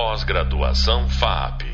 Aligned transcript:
Pós-graduação 0.00 1.08
FAP. 1.08 1.64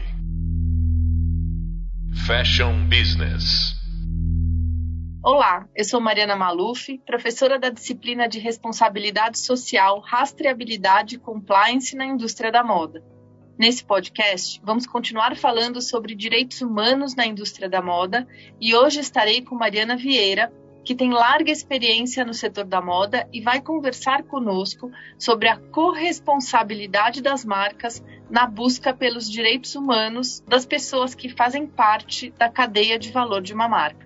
Fashion 2.27 2.89
Business. 2.89 3.75
Olá, 5.22 5.69
eu 5.77 5.85
sou 5.85 6.00
Mariana 6.00 6.34
Maluf, 6.34 6.96
professora 7.04 7.58
da 7.58 7.68
disciplina 7.68 8.26
de 8.26 8.38
Responsabilidade 8.38 9.38
Social, 9.38 10.00
Rastreabilidade 10.00 11.16
e 11.16 11.18
Compliance 11.18 11.95
na 11.95 12.06
Indústria 12.06 12.50
da 12.50 12.64
Moda. 12.64 13.05
Nesse 13.59 13.84
podcast, 13.84 14.59
vamos 14.64 14.86
continuar 14.86 15.36
falando 15.36 15.82
sobre 15.82 16.14
direitos 16.14 16.62
humanos 16.62 17.14
na 17.14 17.27
indústria 17.27 17.68
da 17.68 17.82
moda 17.82 18.27
e 18.59 18.75
hoje 18.75 19.00
estarei 19.00 19.43
com 19.43 19.54
Mariana 19.54 19.98
Vieira, 19.98 20.50
que 20.85 20.95
tem 20.95 21.11
larga 21.11 21.51
experiência 21.51 22.25
no 22.25 22.35
setor 22.35 22.64
da 22.64 22.80
moda 22.80 23.27
e 23.32 23.41
vai 23.41 23.61
conversar 23.61 24.23
conosco 24.25 24.91
sobre 25.18 25.49
a 25.49 25.57
corresponsabilidade 25.57 27.23
das 27.23 27.45
marcas 27.45 28.05
na 28.30 28.46
busca 28.46 28.93
pelos 28.93 29.31
direitos 29.31 29.75
humanos 29.75 30.41
das 30.46 30.67
pessoas 30.67 31.14
que 31.14 31.29
fazem 31.29 31.67
parte 31.67 32.31
da 32.39 32.50
cadeia 32.50 32.98
de 32.98 33.11
valor 33.11 33.41
de 33.41 33.55
uma 33.55 33.69
marca. 33.69 34.05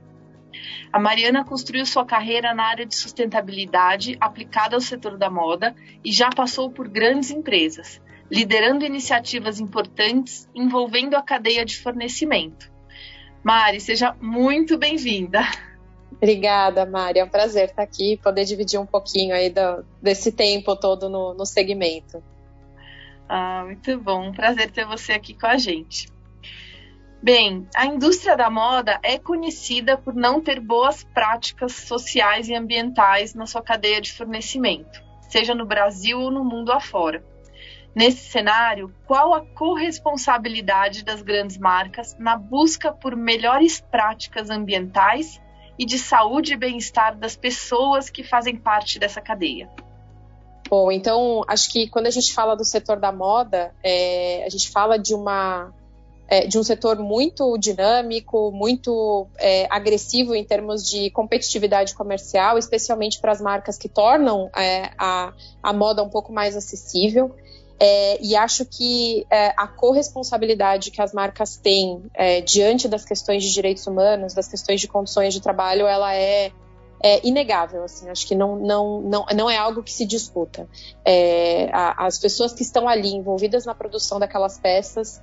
A 0.92 0.98
Mariana 0.98 1.44
construiu 1.44 1.84
sua 1.84 2.04
carreira 2.04 2.54
na 2.54 2.64
área 2.64 2.86
de 2.86 2.94
sustentabilidade 2.94 4.16
aplicada 4.20 4.76
ao 4.76 4.80
setor 4.80 5.18
da 5.18 5.28
moda 5.28 5.74
e 6.04 6.12
já 6.12 6.30
passou 6.30 6.70
por 6.70 6.88
grandes 6.88 7.30
empresas, 7.30 8.00
liderando 8.30 8.84
iniciativas 8.84 9.60
importantes 9.60 10.48
envolvendo 10.54 11.14
a 11.14 11.22
cadeia 11.22 11.64
de 11.64 11.78
fornecimento. 11.78 12.70
Mari, 13.42 13.80
seja 13.80 14.16
muito 14.20 14.78
bem-vinda. 14.78 15.40
Obrigada, 16.18 16.84
Mari. 16.84 17.20
É 17.20 17.24
um 17.24 17.28
prazer 17.28 17.70
estar 17.70 17.82
aqui 17.82 18.14
e 18.14 18.16
poder 18.16 18.44
dividir 18.44 18.78
um 18.78 18.86
pouquinho 18.86 19.34
aí 19.34 19.50
do, 19.50 19.84
desse 20.02 20.32
tempo 20.32 20.74
todo 20.74 21.08
no, 21.08 21.32
no 21.32 21.46
segmento. 21.46 22.22
Ah, 23.28 23.62
muito 23.64 23.98
bom. 24.00 24.28
Um 24.28 24.32
prazer 24.32 24.70
ter 24.70 24.84
você 24.84 25.12
aqui 25.12 25.32
com 25.32 25.46
a 25.46 25.56
gente. 25.56 26.08
Bem, 27.22 27.66
a 27.74 27.86
indústria 27.86 28.36
da 28.36 28.48
moda 28.48 28.98
é 29.02 29.18
conhecida 29.18 29.96
por 29.96 30.14
não 30.14 30.40
ter 30.40 30.60
boas 30.60 31.02
práticas 31.02 31.72
sociais 31.72 32.48
e 32.48 32.54
ambientais 32.54 33.34
na 33.34 33.44
sua 33.44 33.60
cadeia 33.60 34.00
de 34.00 34.12
fornecimento, 34.12 35.02
seja 35.28 35.52
no 35.52 35.66
Brasil 35.66 36.20
ou 36.20 36.30
no 36.30 36.44
mundo 36.44 36.70
afora. 36.70 37.24
Nesse 37.92 38.30
cenário, 38.30 38.94
qual 39.04 39.34
a 39.34 39.44
corresponsabilidade 39.44 41.04
das 41.04 41.20
grandes 41.20 41.58
marcas 41.58 42.16
na 42.18 42.36
busca 42.36 42.92
por 42.92 43.16
melhores 43.16 43.80
práticas 43.80 44.48
ambientais 44.50 45.40
e 45.78 45.86
de 45.86 45.98
saúde 45.98 46.54
e 46.54 46.56
bem-estar 46.56 47.16
das 47.16 47.36
pessoas 47.36 48.10
que 48.10 48.24
fazem 48.24 48.56
parte 48.56 48.98
dessa 48.98 49.20
cadeia. 49.20 49.70
Bom, 50.68 50.92
então 50.92 51.42
acho 51.48 51.70
que 51.70 51.88
quando 51.88 52.06
a 52.06 52.10
gente 52.10 52.34
fala 52.34 52.54
do 52.54 52.64
setor 52.64 52.98
da 52.98 53.10
moda, 53.10 53.74
é, 53.82 54.44
a 54.44 54.48
gente 54.50 54.68
fala 54.70 54.98
de 54.98 55.14
uma 55.14 55.72
é, 56.28 56.46
de 56.46 56.58
um 56.58 56.62
setor 56.62 56.98
muito 56.98 57.56
dinâmico, 57.56 58.52
muito 58.52 59.26
é, 59.38 59.66
agressivo 59.70 60.34
em 60.34 60.44
termos 60.44 60.86
de 60.86 61.10
competitividade 61.10 61.94
comercial, 61.94 62.58
especialmente 62.58 63.18
para 63.18 63.32
as 63.32 63.40
marcas 63.40 63.78
que 63.78 63.88
tornam 63.88 64.50
é, 64.54 64.90
a, 64.98 65.32
a 65.62 65.72
moda 65.72 66.02
um 66.02 66.10
pouco 66.10 66.30
mais 66.30 66.54
acessível. 66.54 67.34
É, 67.80 68.18
e 68.20 68.34
acho 68.34 68.64
que 68.64 69.24
é, 69.30 69.54
a 69.56 69.68
corresponsabilidade 69.68 70.90
que 70.90 71.00
as 71.00 71.12
marcas 71.12 71.56
têm 71.56 72.02
é, 72.12 72.40
diante 72.40 72.88
das 72.88 73.04
questões 73.04 73.44
de 73.44 73.52
direitos 73.52 73.86
humanos, 73.86 74.34
das 74.34 74.48
questões 74.48 74.80
de 74.80 74.88
condições 74.88 75.32
de 75.32 75.40
trabalho, 75.40 75.86
ela 75.86 76.14
é, 76.14 76.50
é 77.02 77.26
inegável. 77.26 77.84
Assim, 77.84 78.08
acho 78.08 78.26
que 78.26 78.34
não, 78.34 78.56
não, 78.56 79.00
não, 79.02 79.26
não 79.34 79.50
é 79.50 79.56
algo 79.56 79.82
que 79.82 79.92
se 79.92 80.04
disputa. 80.04 80.68
É, 81.04 81.70
a, 81.72 82.06
as 82.06 82.18
pessoas 82.18 82.52
que 82.52 82.62
estão 82.62 82.88
ali 82.88 83.14
envolvidas 83.14 83.64
na 83.64 83.74
produção 83.74 84.18
daquelas 84.18 84.58
peças 84.58 85.20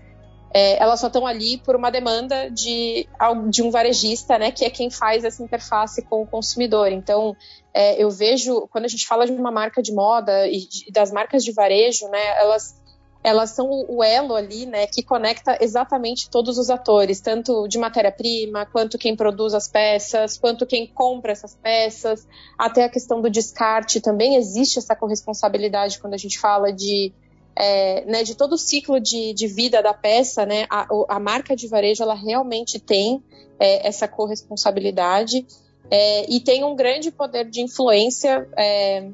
é, 0.55 0.81
elas 0.81 1.01
só 1.01 1.07
estão 1.07 1.27
ali 1.27 1.57
por 1.57 1.75
uma 1.75 1.89
demanda 1.89 2.49
de, 2.49 3.05
de 3.49 3.61
um 3.61 3.69
varejista, 3.69 4.39
né, 4.39 4.51
que 4.51 4.63
é 4.63 4.69
quem 4.69 4.89
faz 4.89 5.25
essa 5.25 5.43
interface 5.43 6.01
com 6.03 6.21
o 6.21 6.25
consumidor. 6.25 6.93
Então, 6.93 7.35
é, 7.75 8.01
eu 8.01 8.09
vejo, 8.09 8.69
quando 8.71 8.85
a 8.85 8.87
gente 8.87 9.05
fala 9.05 9.25
de 9.25 9.33
uma 9.33 9.51
marca 9.51 9.81
de 9.81 9.93
moda 9.93 10.47
e 10.47 10.59
de, 10.65 10.89
das 10.93 11.11
marcas 11.11 11.43
de 11.43 11.51
varejo, 11.51 12.07
né, 12.07 12.39
elas, 12.39 12.81
elas 13.21 13.49
são 13.49 13.69
o 13.89 14.01
elo 14.01 14.33
ali, 14.33 14.65
né, 14.65 14.87
que 14.87 15.03
conecta 15.03 15.57
exatamente 15.59 16.29
todos 16.29 16.57
os 16.57 16.69
atores, 16.69 17.19
tanto 17.19 17.67
de 17.67 17.77
matéria-prima, 17.77 18.65
quanto 18.65 18.97
quem 18.97 19.13
produz 19.13 19.53
as 19.53 19.67
peças, 19.67 20.37
quanto 20.37 20.65
quem 20.65 20.87
compra 20.87 21.33
essas 21.33 21.53
peças, 21.53 22.25
até 22.57 22.85
a 22.85 22.89
questão 22.89 23.21
do 23.21 23.29
descarte 23.29 23.99
também 23.99 24.37
existe 24.37 24.79
essa 24.79 24.95
corresponsabilidade 24.95 25.99
quando 25.99 26.13
a 26.13 26.17
gente 26.17 26.39
fala 26.39 26.71
de 26.71 27.11
é, 27.57 28.05
né, 28.05 28.23
de 28.23 28.35
todo 28.35 28.53
o 28.53 28.57
ciclo 28.57 29.01
de, 29.01 29.33
de 29.33 29.47
vida 29.47 29.83
da 29.83 29.93
peça, 29.93 30.45
né, 30.45 30.65
a, 30.69 30.87
a, 31.09 31.19
marca 31.19 31.55
de 31.55 31.67
varejo 31.67 32.03
ela 32.03 32.13
realmente 32.13 32.79
tem 32.79 33.21
é, 33.59 33.85
essa 33.85 34.07
corresponsabilidade 34.07 35.45
é, 35.89 36.29
e 36.29 36.39
tem 36.39 36.63
um 36.63 36.75
grande 36.75 37.11
poder 37.11 37.49
de 37.49 37.61
influência 37.61 38.47
é, 38.57 39.09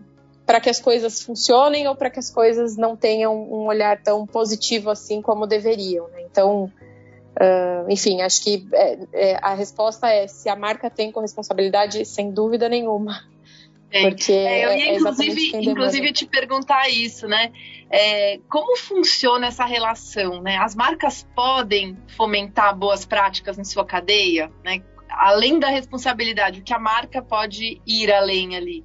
para 0.45 0.59
que 0.59 0.69
as 0.69 0.79
coisas 0.79 1.21
funcionem 1.21 1.87
ou 1.87 1.95
para 1.95 2.09
que 2.09 2.19
as 2.19 2.29
coisas 2.29 2.75
não 2.77 2.95
tenham 2.95 3.35
um 3.35 3.67
olhar 3.67 4.01
tão 4.01 4.25
positivo 4.25 4.89
assim 4.89 5.21
como 5.21 5.47
deveriam. 5.47 6.07
Né? 6.09 6.23
Então, 6.29 6.65
uh, 6.65 7.89
enfim, 7.89 8.21
acho 8.21 8.43
que 8.43 8.67
é, 8.73 8.99
é, 9.13 9.39
a 9.41 9.53
resposta 9.53 10.09
é 10.09 10.27
se 10.27 10.49
a 10.49 10.55
marca 10.55 10.89
tem 10.89 11.11
corresponsabilidade, 11.11 12.05
sem 12.05 12.31
dúvida 12.31 12.67
nenhuma. 12.67 13.29
Porque 13.91 14.31
é, 14.31 14.65
eu 14.65 14.71
ia 14.71 14.91
é 14.91 14.95
inclusive, 14.95 15.51
inclusive 15.53 16.13
te 16.13 16.25
perguntar 16.25 16.87
isso, 16.89 17.27
né? 17.27 17.51
É, 17.89 18.39
como 18.49 18.77
funciona 18.77 19.47
essa 19.47 19.65
relação, 19.65 20.41
né? 20.41 20.57
As 20.57 20.73
marcas 20.73 21.27
podem 21.35 21.97
fomentar 22.15 22.73
boas 22.73 23.05
práticas 23.05 23.59
em 23.59 23.65
sua 23.65 23.85
cadeia, 23.85 24.49
né? 24.63 24.81
Além 25.21 25.59
da 25.59 25.69
responsabilidade, 25.69 26.61
o 26.61 26.63
que 26.63 26.73
a 26.73 26.79
marca 26.79 27.21
pode 27.21 27.79
ir 27.85 28.11
além 28.11 28.55
ali? 28.55 28.83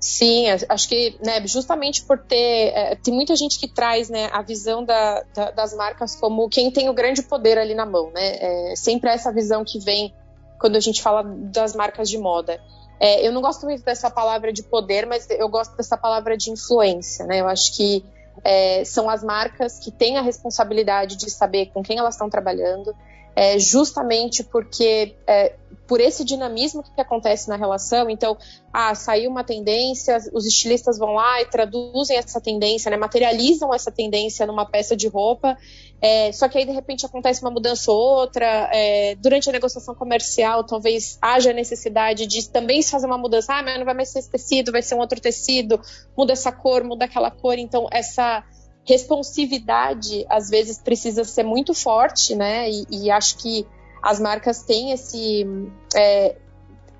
Sim, 0.00 0.46
acho 0.68 0.88
que 0.88 1.16
né, 1.24 1.46
justamente 1.46 2.04
por 2.04 2.18
ter. 2.18 2.72
É, 2.74 2.96
tem 2.96 3.14
muita 3.14 3.36
gente 3.36 3.60
que 3.60 3.68
traz 3.68 4.08
né, 4.08 4.28
a 4.32 4.42
visão 4.42 4.84
da, 4.84 5.22
da, 5.32 5.50
das 5.52 5.72
marcas 5.72 6.16
como 6.16 6.48
quem 6.48 6.72
tem 6.72 6.88
o 6.88 6.92
grande 6.92 7.22
poder 7.22 7.58
ali 7.58 7.76
na 7.76 7.86
mão, 7.86 8.10
né? 8.10 8.72
É 8.72 8.74
sempre 8.74 9.08
essa 9.10 9.32
visão 9.32 9.64
que 9.64 9.78
vem 9.78 10.12
quando 10.58 10.74
a 10.74 10.80
gente 10.80 11.00
fala 11.00 11.22
das 11.22 11.76
marcas 11.76 12.10
de 12.10 12.18
moda. 12.18 12.60
É, 12.98 13.24
eu 13.24 13.30
não 13.30 13.40
gosto 13.40 13.66
muito 13.66 13.84
dessa 13.84 14.10
palavra 14.10 14.52
de 14.52 14.64
poder, 14.64 15.06
mas 15.06 15.30
eu 15.30 15.48
gosto 15.48 15.76
dessa 15.76 15.96
palavra 15.96 16.36
de 16.36 16.50
influência, 16.50 17.24
né? 17.24 17.40
Eu 17.40 17.46
acho 17.46 17.76
que 17.76 18.04
é, 18.42 18.84
são 18.84 19.08
as 19.08 19.22
marcas 19.22 19.78
que 19.78 19.92
têm 19.92 20.16
a 20.16 20.22
responsabilidade 20.22 21.16
de 21.16 21.30
saber 21.30 21.66
com 21.66 21.84
quem 21.84 21.98
elas 21.98 22.14
estão 22.14 22.28
trabalhando, 22.28 22.92
é, 23.38 23.56
justamente 23.56 24.42
porque 24.42 25.14
é, 25.24 25.54
por 25.86 26.00
esse 26.00 26.24
dinamismo 26.24 26.82
que 26.82 27.00
acontece 27.00 27.48
na 27.48 27.54
relação, 27.54 28.10
então, 28.10 28.36
ah, 28.72 28.96
saiu 28.96 29.30
uma 29.30 29.44
tendência, 29.44 30.18
os 30.32 30.44
estilistas 30.44 30.98
vão 30.98 31.12
lá 31.14 31.40
e 31.40 31.46
traduzem 31.46 32.16
essa 32.16 32.40
tendência, 32.40 32.90
né, 32.90 32.96
materializam 32.96 33.72
essa 33.72 33.92
tendência 33.92 34.44
numa 34.44 34.66
peça 34.66 34.96
de 34.96 35.06
roupa, 35.06 35.56
é, 36.02 36.32
só 36.32 36.48
que 36.48 36.58
aí 36.58 36.66
de 36.66 36.72
repente 36.72 37.06
acontece 37.06 37.40
uma 37.40 37.50
mudança 37.52 37.92
ou 37.92 37.96
outra, 37.96 38.68
é, 38.72 39.14
durante 39.14 39.48
a 39.48 39.52
negociação 39.52 39.94
comercial 39.94 40.64
talvez 40.64 41.16
haja 41.22 41.52
necessidade 41.52 42.26
de 42.26 42.48
também 42.48 42.82
se 42.82 42.90
fazer 42.90 43.06
uma 43.06 43.18
mudança, 43.18 43.54
ah, 43.54 43.62
mas 43.62 43.78
não 43.78 43.84
vai 43.84 43.94
mais 43.94 44.08
ser 44.08 44.18
esse 44.18 44.30
tecido, 44.30 44.72
vai 44.72 44.82
ser 44.82 44.96
um 44.96 44.98
outro 44.98 45.20
tecido, 45.20 45.80
muda 46.16 46.32
essa 46.32 46.50
cor, 46.50 46.82
muda 46.82 47.04
aquela 47.04 47.30
cor, 47.30 47.56
então 47.56 47.86
essa 47.92 48.44
responsividade 48.88 50.24
às 50.30 50.48
vezes 50.48 50.78
precisa 50.78 51.22
ser 51.22 51.42
muito 51.42 51.74
forte, 51.74 52.34
né? 52.34 52.70
E, 52.70 52.86
e 52.90 53.10
acho 53.10 53.36
que 53.36 53.66
as 54.02 54.18
marcas 54.18 54.62
têm 54.62 54.92
esse 54.92 55.46
é, 55.94 56.36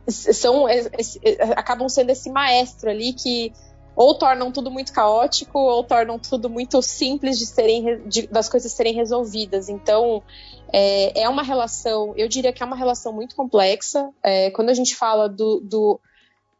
são 0.07 0.69
esse, 0.69 1.19
acabam 1.57 1.89
sendo 1.89 2.11
esse 2.11 2.31
maestro 2.31 2.91
ali 2.91 3.15
que 3.15 3.53
ou 3.97 4.15
tornam 4.15 4.53
tudo 4.53 4.71
muito 4.71 4.93
caótico 4.93 5.59
ou 5.59 5.83
tornam 5.83 6.19
tudo 6.19 6.51
muito 6.51 6.81
simples 6.83 7.39
de 7.39 7.47
serem 7.47 8.07
de, 8.07 8.27
das 8.27 8.51
coisas 8.51 8.71
serem 8.71 8.95
resolvidas. 8.95 9.71
Então 9.71 10.23
é, 10.71 11.23
é, 11.23 11.29
uma 11.29 11.43
relação, 11.43 12.13
eu 12.17 12.29
diria 12.29 12.53
que 12.53 12.63
é 12.63 12.67
uma 12.67 12.77
relação 12.77 13.15
muito 13.15 13.35
complexa. 13.35 14.11
É, 14.23 14.51
quando 14.51 14.69
a 14.69 14.75
gente 14.75 14.95
fala 14.95 15.27
do, 15.27 15.61
do, 15.61 15.99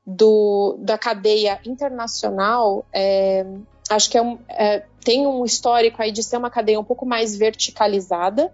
do 0.07 0.79
da 0.81 0.97
cadeia 0.97 1.61
internacional, 1.67 2.87
é, 2.93 3.45
acho 3.89 4.11
que 4.11 4.19
é 4.19 4.23
um, 4.23 4.39
é, 4.49 4.85
tem 5.05 5.27
um 5.27 5.45
histórico 5.45 6.03
aí 6.03 6.13
de 6.13 6.23
ser 6.23 6.37
uma 6.37 6.51
cadeia 6.51 6.79
um 6.79 6.85
pouco 6.85 7.07
mais 7.07 7.37
verticalizada. 7.37 8.53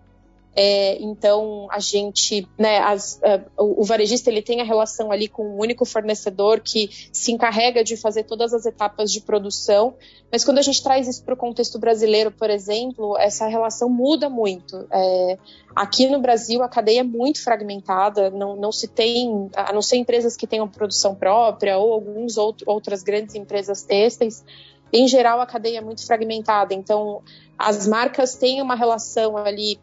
É, 0.57 1.03
então 1.03 1.67
a 1.69 1.81
gente, 1.81 2.47
né, 2.57 2.79
as, 2.79 3.17
uh, 3.17 3.45
o, 3.59 3.81
o, 3.81 3.85
varejista 3.85 4.31
ele 4.31 4.41
tem 4.41 4.61
a 4.61 4.65
relação 4.65 5.11
ali 5.11 5.27
com 5.27 5.45
um 5.45 5.59
único 5.59 5.85
fornecedor 5.85 6.61
que 6.61 6.89
se 7.13 7.33
encarrega 7.33 7.83
de 7.83 7.97
fazer 7.97 8.23
todas 8.23 8.55
as 8.55 8.65
etapas 8.65 9.11
de 9.11 9.21
produção, 9.21 9.95
mas 10.31 10.45
quando 10.45 10.59
a 10.59 10.63
gente 10.63 10.81
traz 10.81 11.09
isso 11.09 11.25
para 11.25 11.35
o 11.35 11.37
contexto 11.37 11.77
brasileiro, 11.77 12.31
por 12.31 12.51
exemplo, 12.51 13.19
essa 13.19 13.49
relação 13.49 13.89
muda 13.89 14.31
muito. 14.31 14.87
É, 14.93 15.39
aqui 15.75 16.07
no 16.07 16.21
Brasil 16.21 16.63
a 16.63 16.69
cadeia 16.69 17.01
é 17.01 17.05
muito 17.05 17.43
fragmentada, 17.43 18.31
não, 18.31 18.55
não 18.55 18.71
se 18.71 18.87
tem, 18.87 19.51
a 19.57 19.73
não 19.73 19.83
ser 19.83 19.97
empresas 19.97 20.37
que 20.37 20.47
tenham 20.47 20.69
produção 20.69 21.17
própria 21.17 21.79
ou 21.79 21.93
algumas 21.93 22.37
outras 22.39 23.03
grandes 23.03 23.35
empresas 23.35 23.83
têxteis, 23.83 24.45
em 24.94 25.08
geral, 25.08 25.41
a 25.41 25.46
cadeia 25.46 25.79
é 25.79 25.81
muito 25.81 26.06
fragmentada. 26.06 26.73
Então, 26.73 27.20
as 27.58 27.87
marcas 27.87 28.37
têm 28.37 28.62
uma 28.62 28.76
relação 28.76 29.37
ali 29.37 29.79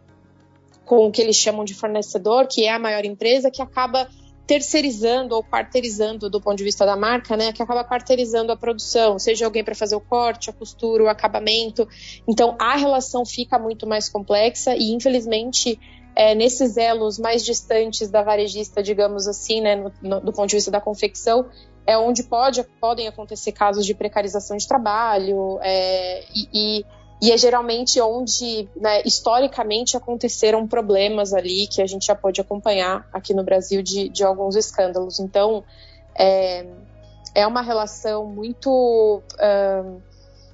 com 0.86 1.08
o 1.08 1.12
que 1.12 1.22
eles 1.22 1.36
chamam 1.36 1.66
de 1.66 1.74
fornecedor, 1.74 2.48
que 2.48 2.64
é 2.66 2.72
a 2.72 2.80
maior 2.80 3.04
empresa, 3.04 3.52
que 3.52 3.62
acaba 3.62 4.08
terceirizando 4.48 5.36
ou 5.36 5.44
quarteirizando 5.44 6.30
do 6.30 6.42
ponto 6.42 6.58
de 6.58 6.64
vista 6.64 6.86
da 6.86 6.96
marca, 6.96 7.38
né, 7.38 7.54
que 7.54 7.62
acaba 7.62 7.84
quarteirizando 7.84 8.52
a 8.52 8.58
produção, 8.58 9.18
seja 9.18 9.46
alguém 9.46 9.64
para 9.64 9.76
fazer 9.76 9.96
o 9.96 10.02
corte, 10.02 10.50
a 10.50 10.54
costura, 10.54 11.04
o 11.04 11.08
acabamento. 11.08 11.88
Então 12.28 12.58
a 12.60 12.76
relação 12.76 13.26
fica 13.26 13.58
muito 13.58 13.88
mais 13.88 14.10
complexa 14.10 14.76
e 14.76 14.92
infelizmente 14.92 15.80
é, 16.16 16.36
nesses 16.36 16.76
elos 16.76 17.18
mais 17.18 17.46
distantes 17.46 18.10
da 18.10 18.22
varejista, 18.24 18.84
digamos 18.84 19.28
assim, 19.28 19.62
né, 19.62 19.76
no, 19.76 19.92
no, 20.02 20.20
do 20.20 20.34
ponto 20.34 20.50
de 20.50 20.58
vista 20.58 20.72
da 20.72 20.82
confecção, 20.82 21.46
é 21.86 21.98
onde 21.98 22.24
pode, 22.24 22.64
podem 22.80 23.08
acontecer 23.08 23.52
casos 23.52 23.86
de 23.86 23.94
precarização 23.94 24.56
de 24.58 24.68
trabalho 24.68 25.60
é, 25.62 26.24
e, 26.34 26.86
e 27.22 27.32
é 27.32 27.38
geralmente 27.38 28.02
onde, 28.02 28.68
né, 28.76 29.04
historicamente, 29.06 29.96
aconteceram 29.96 30.68
problemas 30.68 31.34
ali 31.34 31.68
que 31.68 31.82
a 31.82 31.86
gente 31.86 32.06
já 32.08 32.16
pode 32.16 32.42
acompanhar 32.42 33.08
aqui 33.14 33.34
no 33.34 33.44
Brasil 33.44 33.84
de, 33.84 34.10
de 34.10 34.24
alguns 34.24 34.56
escândalos. 34.56 35.20
Então, 35.20 35.64
é, 36.16 36.66
é 37.36 37.46
uma 37.46 37.62
relação 37.62 38.26
muito. 38.26 39.22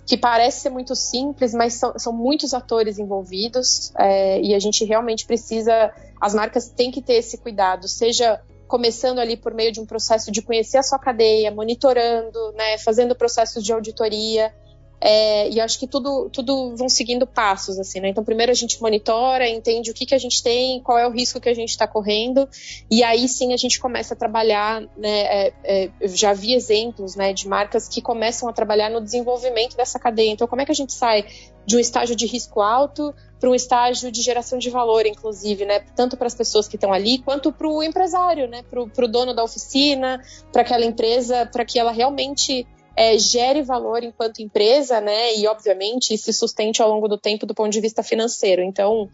que 0.05 0.17
parece 0.17 0.61
ser 0.61 0.69
muito 0.69 0.93
simples, 0.95 1.53
mas 1.53 1.73
são, 1.73 1.97
são 1.97 2.11
muitos 2.11 2.53
atores 2.53 2.99
envolvidos 2.99 3.93
é, 3.97 4.41
e 4.41 4.53
a 4.53 4.59
gente 4.59 4.83
realmente 4.83 5.25
precisa. 5.25 5.93
As 6.19 6.33
marcas 6.33 6.67
têm 6.67 6.91
que 6.91 7.01
ter 7.01 7.13
esse 7.13 7.37
cuidado, 7.37 7.87
seja 7.87 8.41
começando 8.67 9.19
ali 9.19 9.37
por 9.37 9.53
meio 9.53 9.71
de 9.71 9.79
um 9.79 9.85
processo 9.85 10.31
de 10.31 10.41
conhecer 10.41 10.77
a 10.77 10.83
sua 10.83 10.99
cadeia, 10.99 11.51
monitorando, 11.51 12.51
né, 12.53 12.77
fazendo 12.77 13.15
processos 13.15 13.63
de 13.63 13.71
auditoria 13.71 14.53
é, 14.99 15.49
e 15.49 15.61
acho 15.61 15.77
que 15.77 15.87
tudo, 15.87 16.27
tudo 16.31 16.75
vão 16.75 16.89
seguindo 16.89 17.27
passos, 17.27 17.77
assim, 17.77 17.99
né? 17.99 18.09
Então, 18.09 18.23
primeiro 18.23 18.51
a 18.51 18.55
gente 18.55 18.81
monitora, 18.81 19.47
entende 19.47 19.91
o 19.91 19.93
que, 19.93 20.07
que 20.07 20.15
a 20.15 20.17
gente 20.17 20.41
tem, 20.41 20.81
qual 20.81 20.97
é 20.97 21.07
o 21.07 21.11
risco 21.11 21.39
que 21.39 21.47
a 21.47 21.53
gente 21.53 21.69
está 21.69 21.87
correndo, 21.87 22.49
e 22.89 23.03
aí 23.03 23.27
sim 23.27 23.53
a 23.53 23.57
gente 23.57 23.79
começa 23.79 24.15
a 24.15 24.17
trabalhar, 24.17 24.81
né? 24.97 25.19
É, 25.19 25.53
é, 25.63 25.91
eu 26.01 26.09
já 26.09 26.33
vi 26.33 26.53
exemplos, 26.53 27.15
né, 27.15 27.31
de 27.31 27.47
marcas 27.47 27.87
que 27.87 28.01
começam 28.01 28.49
a 28.49 28.53
trabalhar 28.53 28.89
no 28.89 28.99
desenvolvimento 28.99 29.77
dessa 29.77 29.99
cadeia. 29.99 30.31
Então, 30.31 30.47
como 30.47 30.61
é 30.61 30.65
que 30.65 30.71
a 30.71 30.75
gente 30.75 30.93
sai 30.93 31.25
de 31.63 31.75
um 31.75 31.79
estágio 31.79 32.15
de 32.15 32.25
risco 32.25 32.59
alto 32.61 33.13
para 33.39 33.49
um 33.49 33.55
estágio 33.55 34.11
de 34.11 34.21
geração 34.21 34.57
de 34.57 34.69
valor, 34.69 35.05
inclusive, 35.05 35.65
né? 35.65 35.79
Tanto 35.95 36.17
para 36.17 36.27
as 36.27 36.35
pessoas 36.35 36.67
que 36.67 36.75
estão 36.75 36.91
ali, 36.91 37.19
quanto 37.19 37.51
para 37.51 37.67
o 37.67 37.83
empresário, 37.83 38.47
né? 38.47 38.63
Para 38.63 39.05
o 39.05 39.07
dono 39.07 39.33
da 39.33 39.43
oficina, 39.43 40.21
para 40.51 40.63
aquela 40.63 40.85
empresa, 40.85 41.45
para 41.45 41.63
que 41.63 41.79
ela 41.79 41.91
realmente 41.91 42.65
é, 42.97 43.15
gere 43.19 43.61
valor 43.61 44.03
enquanto 44.03 44.41
empresa, 44.41 44.99
né? 44.99 45.35
E 45.35 45.47
obviamente 45.47 46.17
se 46.17 46.33
sustente 46.33 46.81
ao 46.81 46.89
longo 46.89 47.07
do 47.07 47.17
tempo 47.17 47.45
do 47.45 47.53
ponto 47.53 47.69
de 47.69 47.79
vista 47.79 48.01
financeiro. 48.01 48.63
Então, 48.63 49.07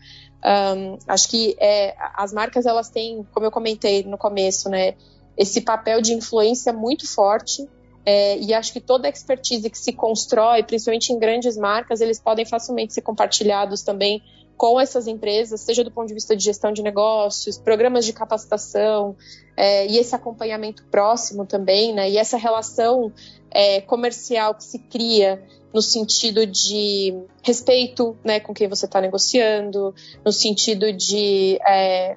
um, 0.44 0.98
acho 1.06 1.30
que 1.30 1.56
é, 1.60 1.94
as 2.16 2.32
marcas 2.32 2.66
elas 2.66 2.90
têm, 2.90 3.28
como 3.34 3.46
eu 3.46 3.52
comentei 3.52 4.04
no 4.04 4.18
começo, 4.18 4.70
né? 4.70 4.96
Esse 5.38 5.62
papel 5.62 6.02
de 6.02 6.14
influência 6.14 6.72
muito 6.72 7.06
forte. 7.12 7.68
É, 8.06 8.38
e 8.38 8.54
acho 8.54 8.74
que 8.74 8.82
toda 8.82 9.08
a 9.08 9.10
expertise 9.10 9.70
que 9.70 9.78
se 9.78 9.94
constrói, 9.94 10.64
principalmente 10.64 11.14
em 11.14 11.20
grandes 11.20 11.56
marcas, 11.58 12.02
eles 12.02 12.20
podem 12.20 12.46
facilmente 12.46 12.94
ser 12.94 13.02
compartilhados 13.02 13.82
também 13.82 14.22
com 14.58 14.80
essas 14.80 15.08
empresas, 15.08 15.62
seja 15.62 15.84
do 15.84 15.92
ponto 15.92 16.08
de 16.08 16.14
vista 16.14 16.36
de 16.36 16.44
gestão 16.44 16.72
de 16.72 16.82
negócios, 16.82 17.58
programas 17.58 18.06
de 18.06 18.14
capacitação 18.14 19.16
é, 19.58 19.88
e 19.88 19.98
esse 19.98 20.16
acompanhamento 20.16 20.84
próximo 20.92 21.46
também, 21.46 21.94
né? 21.94 22.10
E 22.10 22.18
essa 22.18 22.38
relação 22.38 23.12
é, 23.52 23.82
comercial 23.82 24.54
que 24.56 24.64
se 24.64 24.80
cria 24.80 25.44
no 25.74 25.82
sentido 25.82 26.46
de 26.46 27.14
respeito, 27.42 28.16
né, 28.24 28.40
com 28.40 28.54
quem 28.54 28.68
você 28.68 28.86
está 28.86 29.02
negociando, 29.02 29.94
no 30.24 30.32
sentido 30.32 30.94
de 30.94 31.58
é, 31.68 32.16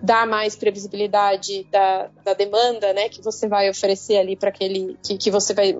dar 0.00 0.26
mais 0.26 0.54
previsibilidade 0.54 1.64
da, 1.70 2.10
da, 2.24 2.34
demanda, 2.34 2.92
né, 2.92 3.08
que 3.08 3.22
você 3.22 3.48
vai 3.48 3.70
oferecer 3.70 4.18
ali 4.18 4.36
para 4.36 4.50
aquele, 4.50 4.96
que, 5.02 5.16
que 5.16 5.30
você 5.30 5.54
vai 5.54 5.78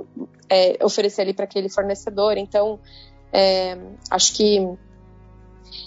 é, 0.49 0.79
oferecer 0.83 1.23
ali 1.23 1.35
para 1.35 1.45
aquele 1.45 1.69
fornecedor. 1.69 2.39
Então, 2.39 2.81
é, 3.33 3.77
acho 4.11 4.33
que 4.35 4.67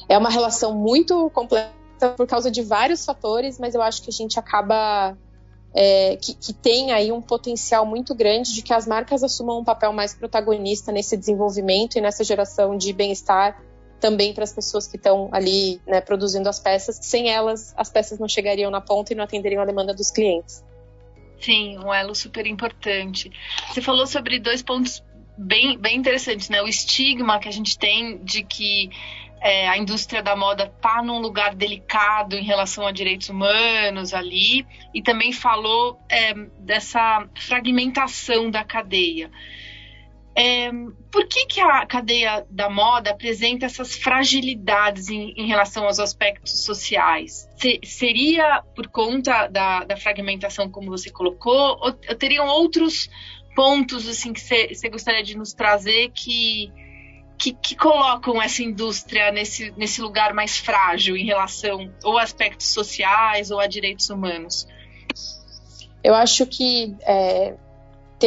é 0.07 0.17
uma 0.17 0.29
relação 0.29 0.75
muito 0.75 1.29
complexa 1.31 1.71
por 2.15 2.27
causa 2.27 2.49
de 2.51 2.61
vários 2.61 3.03
fatores, 3.03 3.59
mas 3.59 3.75
eu 3.75 3.81
acho 3.81 4.01
que 4.03 4.09
a 4.09 4.13
gente 4.13 4.39
acaba 4.39 5.17
é, 5.73 6.15
que, 6.15 6.33
que, 6.33 6.53
tem 6.53 6.91
aí 6.91 7.11
um 7.11 7.21
potencial 7.21 7.85
muito 7.85 8.15
grande 8.15 8.53
de 8.53 8.61
que 8.61 8.73
as 8.73 8.87
marcas 8.87 9.23
assumam 9.23 9.59
um 9.59 9.63
papel 9.63 9.91
mais 9.91 10.13
protagonista 10.13 10.91
nesse 10.91 11.17
desenvolvimento 11.17 11.97
e 11.97 12.01
nessa 12.01 12.23
geração 12.23 12.77
de 12.77 12.93
bem-estar 12.93 13.61
também 13.99 14.33
para 14.33 14.43
as 14.43 14.53
pessoas 14.53 14.87
que 14.87 14.97
estão 14.97 15.29
ali 15.31 15.81
né, 15.85 16.01
produzindo 16.01 16.47
as 16.49 16.59
peças. 16.59 16.99
Sem 17.01 17.29
elas, 17.29 17.73
as 17.77 17.89
peças 17.89 18.19
não 18.19 18.27
chegariam 18.27 18.71
na 18.71 18.81
ponta 18.81 19.13
e 19.13 19.15
não 19.15 19.23
atenderiam 19.23 19.61
a 19.61 19.65
demanda 19.65 19.93
dos 19.93 20.11
clientes. 20.11 20.63
Sim, 21.39 21.77
um 21.79 21.93
elo 21.93 22.13
super 22.15 22.45
importante. 22.45 23.31
Você 23.67 23.81
falou 23.81 24.05
sobre 24.05 24.39
dois 24.39 24.61
pontos 24.61 25.03
bem, 25.37 25.77
bem 25.77 25.97
interessantes, 25.97 26.49
né? 26.49 26.61
O 26.61 26.67
estigma 26.67 27.39
que 27.39 27.47
a 27.47 27.51
gente 27.51 27.77
tem 27.77 28.17
de 28.23 28.43
que 28.43 28.89
é, 29.41 29.69
a 29.69 29.77
indústria 29.77 30.21
da 30.21 30.35
moda 30.35 30.65
está 30.65 31.01
num 31.01 31.19
lugar 31.19 31.55
delicado 31.55 32.35
em 32.35 32.43
relação 32.43 32.85
a 32.85 32.91
direitos 32.91 33.29
humanos 33.29 34.13
ali, 34.13 34.65
e 34.93 35.01
também 35.01 35.31
falou 35.31 35.99
é, 36.09 36.33
dessa 36.59 37.25
fragmentação 37.35 38.51
da 38.51 38.63
cadeia. 38.63 39.31
É, 40.41 40.71
por 41.11 41.27
que, 41.27 41.47
que 41.47 41.59
a 41.59 41.85
cadeia 41.85 42.47
da 42.49 42.69
moda 42.69 43.11
apresenta 43.11 43.65
essas 43.65 43.93
fragilidades 43.93 45.09
em, 45.09 45.33
em 45.35 45.45
relação 45.45 45.83
aos 45.83 45.99
aspectos 45.99 46.63
sociais? 46.63 47.45
Se, 47.57 47.81
seria 47.83 48.63
por 48.73 48.87
conta 48.87 49.47
da, 49.47 49.83
da, 49.83 49.97
fragmentação, 49.97 50.69
como 50.71 50.89
você 50.89 51.09
colocou, 51.09 51.77
ou, 51.81 51.87
ou 51.87 52.15
teriam 52.15 52.47
outros 52.47 53.09
pontos 53.53 54.07
assim 54.07 54.31
que 54.31 54.39
você 54.39 54.87
gostaria 54.89 55.23
de 55.23 55.37
nos 55.37 55.51
trazer 55.51 56.09
que 56.11 56.71
que, 57.37 57.53
que, 57.53 57.75
colocam 57.75 58.41
essa 58.41 58.61
indústria 58.61 59.31
nesse, 59.31 59.71
nesse 59.77 60.01
lugar 60.01 60.33
mais 60.33 60.57
frágil 60.57 61.15
em 61.15 61.25
relação 61.25 61.89
ou 62.03 62.17
a 62.17 62.23
aspectos 62.23 62.67
sociais 62.67 63.49
ou 63.49 63.59
a 63.59 63.67
direitos 63.67 64.09
humanos? 64.09 64.67
Eu 66.03 66.13
acho 66.15 66.45
que 66.45 66.95
é, 67.01 67.55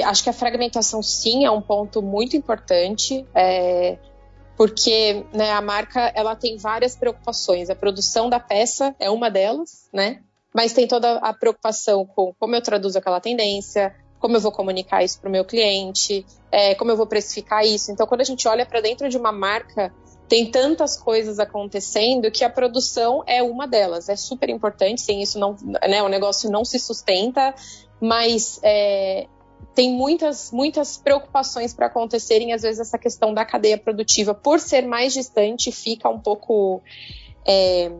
acho 0.00 0.23
que 0.23 0.31
a 0.31 0.33
fragmentação 0.33 1.03
sim 1.03 1.44
é 1.44 1.50
um 1.50 1.61
ponto 1.61 2.00
muito 2.00 2.37
importante. 2.37 3.27
É, 3.35 3.99
porque 4.56 5.25
né, 5.33 5.50
a 5.50 5.61
marca 5.61 6.12
ela 6.14 6.37
tem 6.37 6.57
várias 6.57 6.95
preocupações. 6.95 7.71
A 7.71 7.75
produção 7.75 8.28
da 8.28 8.38
peça 8.38 8.95
é 8.99 9.11
uma 9.11 9.31
delas, 9.31 9.88
né? 9.93 10.21
Mas 10.55 10.73
tem 10.73 10.87
toda 10.87 11.14
a 11.16 11.33
preocupação 11.33 12.07
com 12.07 12.35
como 12.38 12.55
eu 12.55 12.62
traduzo 12.62 12.99
aquela 12.99 13.21
tendência, 13.21 13.95
como 14.21 14.37
eu 14.37 14.40
vou 14.40 14.52
comunicar 14.52 15.02
isso 15.02 15.19
para 15.21 15.28
o 15.28 15.33
meu 15.33 15.45
cliente, 15.45 16.25
é, 16.50 16.75
como 16.75 16.90
eu 16.90 16.97
vou 16.97 17.07
precificar 17.07 17.64
isso. 17.64 17.90
Então, 17.90 18.07
quando 18.07 18.21
a 18.21 18.25
gente 18.25 18.47
olha 18.47 18.64
para 18.64 18.81
dentro 18.81 19.09
de 19.09 19.16
uma 19.16 19.33
marca, 19.33 19.93
tem 20.28 20.50
tantas 20.50 20.97
coisas 20.97 21.38
acontecendo 21.38 22.31
que 22.31 22.45
a 22.45 22.49
produção 22.49 23.25
é 23.26 23.43
uma 23.43 23.66
delas. 23.66 24.09
É 24.09 24.16
super 24.16 24.49
importante, 24.49 25.00
sem 25.00 25.23
isso 25.23 25.38
não, 25.38 25.57
né, 25.62 26.02
o 26.02 26.09
negócio 26.09 26.50
não 26.50 26.64
se 26.64 26.78
sustenta, 26.78 27.55
mas 28.00 28.61
é, 28.62 29.26
tem 29.75 29.93
muitas, 29.93 30.50
muitas 30.50 30.97
preocupações 30.97 31.73
para 31.73 31.87
acontecerem. 31.87 32.52
Às 32.52 32.62
vezes 32.62 32.81
essa 32.81 32.99
questão 32.99 33.33
da 33.33 33.45
cadeia 33.45 33.79
produtiva, 33.79 34.35
por 34.35 34.61
ser 34.61 34.87
mais 34.87 35.12
distante, 35.12 35.73
fica 35.73 36.09
um 36.09 36.19
pouco 36.19 36.83
é, 37.47 37.91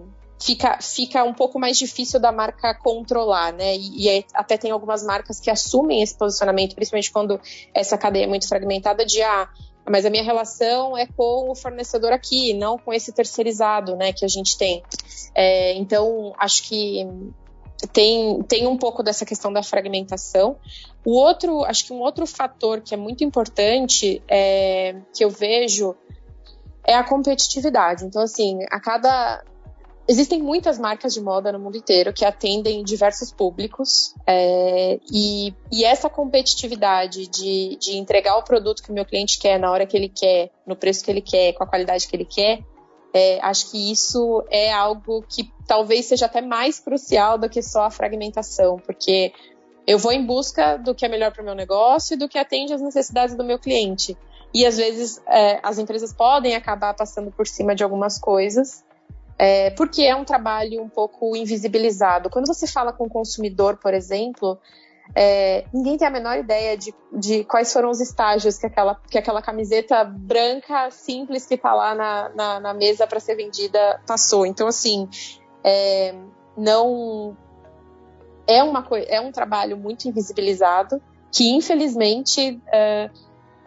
fica, 0.43 0.79
fica 0.81 1.25
um 1.25 1.33
pouco 1.33 1.59
mais 1.59 1.79
difícil 1.79 2.19
da 2.19 2.33
marca 2.33 2.75
controlar, 2.75 3.53
né? 3.53 3.77
E, 3.77 4.09
e, 4.09 4.25
até 4.35 4.59
tem 4.59 4.71
algumas 4.71 5.03
marcas 5.05 5.41
que 5.41 5.51
assumem 5.51 6.03
esse 6.03 6.17
posicionamento, 6.17 6.75
principalmente 6.75 7.13
quando 7.13 7.41
essa 7.75 7.97
cadeia 7.97 8.25
é 8.25 8.27
muito 8.27 8.49
fragmentada, 8.49 9.07
de 9.07 9.23
ah, 9.23 9.49
mas 9.89 10.05
a 10.05 10.11
minha 10.11 10.23
relação 10.23 10.97
é 10.97 11.07
com 11.07 11.51
o 11.51 11.55
fornecedor 11.55 12.13
aqui, 12.13 12.55
não 12.55 12.77
com 12.79 12.93
esse 12.93 13.13
terceirizado, 13.13 13.97
né, 13.97 14.13
que 14.13 14.25
a 14.25 14.29
gente 14.29 14.57
tem. 14.59 14.83
É, 15.35 15.75
então, 15.75 16.35
acho 16.39 16.63
que 16.65 17.07
tem, 17.93 18.43
tem 18.43 18.67
um 18.67 18.77
pouco 18.77 19.03
dessa 19.03 19.25
questão 19.25 19.53
da 19.53 19.63
fragmentação. 19.63 20.57
O 21.05 21.13
outro, 21.13 21.65
acho 21.65 21.87
que 21.87 21.93
um 21.93 22.01
outro 22.01 22.27
fator 22.27 22.81
que 22.81 22.95
é 22.95 22.97
muito 22.97 23.25
importante, 23.25 24.23
é, 24.29 24.95
que 25.15 25.25
eu 25.25 25.31
vejo, 25.31 25.97
é 26.85 26.95
a 26.95 27.05
competitividade. 27.05 28.05
Então, 28.05 28.23
assim, 28.23 28.61
a 28.71 28.81
cada 28.81 29.43
Existem 30.09 30.43
muitas 30.43 30.81
marcas 30.81 31.15
de 31.15 31.21
moda 31.21 31.53
no 31.53 31.61
mundo 31.61 31.77
inteiro 31.77 32.13
que 32.13 32.25
atendem 32.25 32.83
diversos 32.83 33.33
públicos 33.33 34.15
é, 34.27 34.99
e, 35.13 35.55
e, 35.71 35.85
essa 35.85 36.11
competitividade 36.11 37.29
de, 37.29 37.79
de 37.81 37.97
entregar 37.97 38.37
o 38.37 38.43
produto 38.43 38.83
que 38.83 38.91
o 38.91 38.93
meu 38.93 39.05
cliente 39.05 39.39
quer 39.39 39.61
na 39.61 39.71
hora 39.71 39.87
que 39.87 39.97
ele 39.97 40.09
quer, 40.09 40.51
no 40.67 40.75
preço 40.75 41.05
que 41.05 41.11
ele 41.11 41.21
quer, 41.21 41.53
com 41.53 41.63
a 41.63 41.67
qualidade 41.69 42.09
que 42.09 42.17
ele 42.17 42.25
quer, 42.25 42.65
é, 43.15 43.39
acho 43.43 43.71
que 43.71 43.93
isso 43.93 44.45
é 44.51 44.73
algo 44.73 45.23
que 45.29 45.53
talvez 45.67 46.07
seja 46.07 46.27
até 46.27 46.41
mais 46.41 46.79
crucial 46.79 47.37
do 47.37 47.49
que 47.49 47.63
só 47.63 47.85
a 47.85 47.91
fragmentação, 47.91 48.79
porque 48.79 49.33
eu 49.87 49.99
vou 49.99 50.13
em 50.13 50.25
busca 50.25 50.77
do 50.77 50.95
que 50.95 51.05
é 51.05 51.09
melhor 51.09 51.33
para 51.33 51.43
o 51.43 51.45
meu 51.45 51.55
negócio 51.55 52.15
e 52.15 52.17
do 52.17 52.29
que 52.29 52.39
atende 52.39 52.73
às 52.73 52.81
necessidades 52.81 53.35
do 53.35 53.45
meu 53.45 53.59
cliente. 53.59 54.17
e 54.55 54.67
às 54.67 54.77
vezes 54.77 55.21
é, 55.27 55.61
as 55.63 55.79
empresas 55.79 56.13
podem 56.13 56.55
acabar 56.55 56.93
passando 56.95 57.31
por 57.31 57.47
cima 57.47 57.75
de 57.75 57.83
algumas 57.83 58.19
coisas, 58.19 58.85
é, 59.39 59.71
porque 59.71 60.03
é 60.03 60.15
um 60.15 60.25
trabalho 60.25 60.83
um 60.83 60.89
pouco 60.89 61.35
invisibilizado. 61.35 62.29
Quando 62.29 62.47
você 62.47 62.67
fala 62.67 62.93
com 62.93 63.05
o 63.05 63.11
consumidor, 63.11 63.79
por 63.79 63.95
exemplo, 63.95 64.59
é, 65.15 65.65
ninguém 65.73 65.99
tem 65.99 66.07
a 66.07 66.11
menor 66.11 66.39
ideia 66.39 66.77
de, 66.77 66.95
de, 67.13 67.45
quais 67.45 67.73
foram 67.73 67.91
os 67.91 68.01
estágios 68.01 68.57
que 68.59 68.67
aquela, 68.67 68.95
que 69.11 69.19
aquela 69.19 69.43
camiseta 69.43 70.05
branca 70.05 70.91
simples 70.91 71.47
que 71.47 71.55
está 71.55 71.75
lá 71.75 71.95
na, 71.95 72.29
na, 72.31 72.61
na 72.61 72.75
mesa 72.75 73.07
para 73.07 73.21
ser 73.21 73.35
vendida 73.35 74.01
passou. 74.07 74.47
Então, 74.47 74.67
assim, 74.67 75.09
é, 75.63 76.15
não 76.57 77.37
é, 78.47 78.63
uma, 78.63 78.87
é 79.07 79.21
um 79.21 79.31
trabalho 79.31 79.77
muito 79.77 80.09
invisibilizado 80.09 81.03
que, 81.31 81.51
infelizmente, 81.51 82.61
é, 82.73 83.11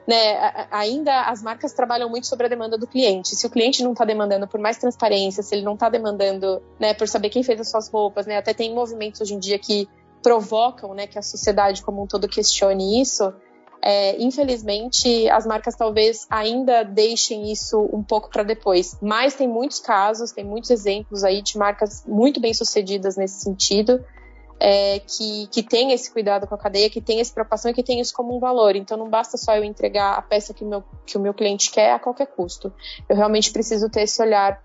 né, 0.08 0.68
ainda 0.72 1.24
as 1.24 1.42
marcas 1.42 1.74
trabalham 1.74 2.10
muito 2.10 2.28
sobre 2.28 2.46
a 2.46 2.50
demanda 2.50 2.78
do 2.78 2.88
cliente. 2.88 3.36
Se 3.36 3.46
o 3.46 3.50
cliente 3.50 3.84
não 3.84 3.92
está 3.92 4.06
demandando 4.06 4.48
por 4.48 4.60
mais 4.60 4.78
transparência, 4.78 5.44
se 5.44 5.54
ele 5.56 5.64
não 5.64 5.74
está 5.74 5.90
demandando 5.90 6.62
né, 6.80 6.94
por 6.94 7.08
saber 7.08 7.30
quem 7.30 7.44
fez 7.44 7.60
as 7.60 7.70
suas 7.70 7.90
roupas, 7.90 8.26
né, 8.26 8.38
até 8.38 8.54
tem 8.54 8.74
movimentos 8.74 9.22
hoje 9.22 9.34
em 9.34 9.40
dia 9.40 9.58
que 9.58 9.88
provocam 10.26 10.96
né, 10.96 11.06
que 11.06 11.20
a 11.20 11.22
sociedade 11.22 11.84
como 11.84 12.02
um 12.02 12.08
todo 12.08 12.28
questione 12.28 13.00
isso. 13.00 13.32
É, 13.80 14.20
infelizmente, 14.20 15.30
as 15.30 15.46
marcas 15.46 15.76
talvez 15.76 16.26
ainda 16.32 16.82
deixem 16.82 17.52
isso 17.52 17.88
um 17.94 18.02
pouco 18.02 18.32
para 18.32 18.42
depois. 18.42 18.98
Mas 19.00 19.36
tem 19.36 19.48
muitos 19.48 19.80
casos, 19.80 20.32
tem 20.32 20.44
muitos 20.44 20.72
exemplos 20.72 21.24
aí 21.24 21.44
de 21.44 21.60
marcas 21.60 22.04
muito 22.08 22.40
bem 22.40 22.56
sucedidas 22.56 23.16
nesse 23.16 23.44
sentido 23.44 24.04
é, 24.60 24.98
que, 24.98 25.46
que 25.52 25.62
tem 25.62 25.92
esse 25.92 26.12
cuidado 26.12 26.48
com 26.48 26.56
a 26.56 26.58
cadeia, 26.58 26.90
que 26.90 27.00
tem 27.00 27.20
essa 27.20 27.32
preocupação 27.32 27.70
e 27.70 27.76
que 27.76 27.84
tem 27.84 28.00
isso 28.00 28.12
como 28.16 28.36
um 28.36 28.40
valor. 28.40 28.76
Então 28.76 28.98
não 28.98 29.08
basta 29.08 29.38
só 29.38 29.56
eu 29.56 29.64
entregar 29.64 30.18
a 30.18 30.24
peça 30.24 30.56
que 30.56 30.66
meu, 30.66 30.84
que 31.06 31.20
o 31.20 31.22
meu 31.22 31.36
cliente 31.36 31.70
quer 31.70 31.92
a 31.92 32.00
qualquer 32.00 32.26
custo. 32.26 32.74
Eu 33.08 33.16
realmente 33.16 33.52
preciso 33.52 33.92
ter 33.92 34.02
esse 34.02 34.20
olhar 34.24 34.60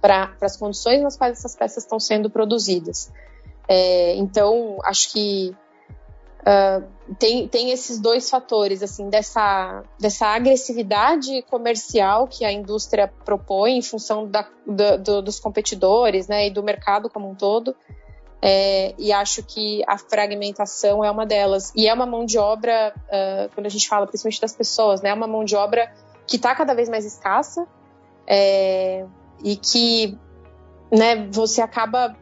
para 0.00 0.34
as 0.40 0.56
condições 0.56 1.02
nas 1.02 1.18
quais 1.18 1.36
essas 1.36 1.54
peças 1.54 1.84
estão 1.84 2.00
sendo 2.00 2.30
produzidas. 2.30 3.12
É, 3.68 4.16
então, 4.16 4.78
acho 4.84 5.12
que 5.12 5.54
uh, 6.40 6.86
tem, 7.18 7.48
tem 7.48 7.70
esses 7.70 7.98
dois 8.00 8.28
fatores, 8.28 8.82
assim, 8.82 9.08
dessa, 9.08 9.82
dessa 9.98 10.26
agressividade 10.26 11.42
comercial 11.42 12.26
que 12.26 12.44
a 12.44 12.52
indústria 12.52 13.08
propõe 13.24 13.78
em 13.78 13.82
função 13.82 14.26
da, 14.26 14.46
do, 14.66 14.98
do, 14.98 15.22
dos 15.22 15.38
competidores 15.38 16.28
né, 16.28 16.48
e 16.48 16.50
do 16.50 16.62
mercado 16.62 17.08
como 17.08 17.30
um 17.30 17.34
todo, 17.34 17.74
é, 18.44 18.92
e 18.98 19.12
acho 19.12 19.44
que 19.44 19.84
a 19.86 19.96
fragmentação 19.96 21.04
é 21.04 21.10
uma 21.10 21.24
delas. 21.24 21.72
E 21.76 21.86
é 21.86 21.94
uma 21.94 22.06
mão 22.06 22.24
de 22.24 22.38
obra, 22.38 22.92
uh, 22.96 23.54
quando 23.54 23.66
a 23.66 23.70
gente 23.70 23.88
fala 23.88 24.06
principalmente 24.06 24.40
das 24.40 24.52
pessoas, 24.52 25.00
né, 25.00 25.10
é 25.10 25.14
uma 25.14 25.28
mão 25.28 25.44
de 25.44 25.54
obra 25.54 25.92
que 26.26 26.36
está 26.36 26.54
cada 26.54 26.74
vez 26.74 26.88
mais 26.88 27.04
escassa 27.04 27.66
é, 28.26 29.04
e 29.44 29.56
que 29.56 30.18
né, 30.90 31.28
você 31.30 31.60
acaba. 31.60 32.16